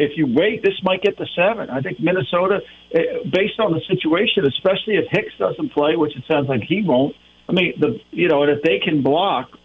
if 0.00 0.16
you 0.16 0.26
wait, 0.26 0.64
this 0.64 0.74
might 0.82 1.00
get 1.00 1.16
to 1.18 1.26
seven. 1.36 1.70
I 1.70 1.80
think 1.80 2.00
Minnesota, 2.00 2.62
eh, 2.92 3.02
based 3.30 3.60
on 3.60 3.72
the 3.72 3.80
situation, 3.86 4.46
especially 4.46 4.96
if 4.96 5.06
Hicks 5.12 5.32
doesn't 5.38 5.70
play, 5.70 5.94
which 5.94 6.16
it 6.16 6.24
sounds 6.26 6.48
like 6.48 6.62
he 6.62 6.82
won't. 6.82 7.14
I 7.48 7.52
mean, 7.52 7.74
the 7.78 8.00
you 8.10 8.26
know, 8.26 8.42
and 8.42 8.50
if 8.50 8.62
they 8.62 8.80
can 8.80 9.02
block, 9.02 9.56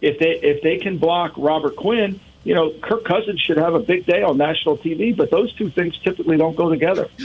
if 0.00 0.18
they 0.18 0.40
if 0.42 0.64
they 0.64 0.78
can 0.78 0.98
block 0.98 1.34
Robert 1.36 1.76
Quinn, 1.76 2.18
you 2.42 2.56
know, 2.56 2.72
Kirk 2.82 3.04
Cousins 3.04 3.40
should 3.40 3.58
have 3.58 3.74
a 3.74 3.80
big 3.80 4.04
day 4.04 4.24
on 4.24 4.36
national 4.36 4.78
TV. 4.78 5.16
But 5.16 5.30
those 5.30 5.52
two 5.54 5.70
things 5.70 5.96
typically 5.98 6.38
don't 6.38 6.56
go 6.56 6.68
together. 6.68 7.08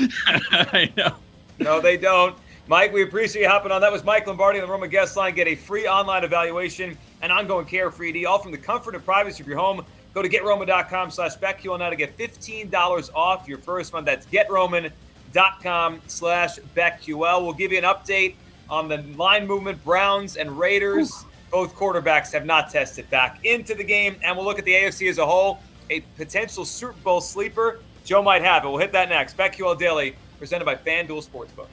I 0.52 0.92
know. 0.96 1.16
No, 1.58 1.82
they 1.82 1.98
don't. 1.98 2.36
Mike, 2.68 2.92
we 2.92 3.04
appreciate 3.04 3.44
you 3.44 3.48
hopping 3.48 3.72
on. 3.72 3.80
That 3.82 3.92
was 3.92 4.04
Mike 4.04 4.26
Lombardi 4.26 4.60
on 4.60 4.66
the 4.66 4.72
Roman 4.72 4.90
Guest 4.90 5.16
Line. 5.16 5.36
Get 5.36 5.48
a 5.48 5.54
free 5.54 5.88
online 5.88 6.24
evaluation 6.24 6.98
and 7.22 7.32
ongoing 7.32 7.68
care 7.68 7.92
for 7.92 8.04
ED, 8.04 8.26
all 8.26 8.40
from 8.40 8.52
the 8.52 8.58
comfort 8.58 8.96
and 8.96 9.06
privacy 9.06 9.44
of 9.44 9.48
your 9.48 9.58
home. 9.58 9.86
Go 10.16 10.24
to 10.24 10.30
getroman.com 10.30 11.12
slash 11.12 11.36
BetQL 11.36 11.78
now 11.78 11.92
to 11.92 11.96
get 11.96 12.18
$15 12.18 13.10
off 13.14 13.48
your 13.48 13.60
first 13.60 13.94
month. 13.94 14.08
That's 14.08 14.26
getroman.com 14.26 16.02
slash 16.08 16.58
BetQL. 16.76 17.44
We'll 17.44 17.54
give 17.54 17.72
you 17.72 17.78
an 17.78 17.84
update 17.84 18.34
on 18.68 18.88
the 18.88 18.98
line 19.16 19.46
movement. 19.46 19.84
Browns 19.84 20.36
and 20.38 20.58
Raiders, 20.58 21.12
Ooh. 21.12 21.28
both 21.52 21.76
quarterbacks 21.76 22.32
have 22.32 22.48
not 22.48 22.72
tested 22.72 23.08
back 23.12 23.46
into 23.46 23.76
the 23.76 23.84
game. 23.84 24.16
And 24.24 24.36
we'll 24.36 24.46
look 24.46 24.58
at 24.58 24.66
the 24.66 24.74
AFC 24.74 25.08
as 25.08 25.20
a 25.20 25.26
whole. 25.26 25.60
A 25.92 26.00
potential 26.18 26.66
Super 26.66 26.94
Bowl 27.04 27.22
sleeper. 27.22 27.82
Joe 28.06 28.24
might 28.24 28.42
have 28.42 28.64
it. 28.66 28.70
We'll 28.70 28.80
hit 28.80 28.92
that 28.94 29.10
next. 29.10 29.38
BetQL 29.38 29.78
Daily, 29.78 30.16
presented 30.40 30.66
by 30.66 30.76
FanDuel 30.76 31.28
Sportsbook. 31.28 31.68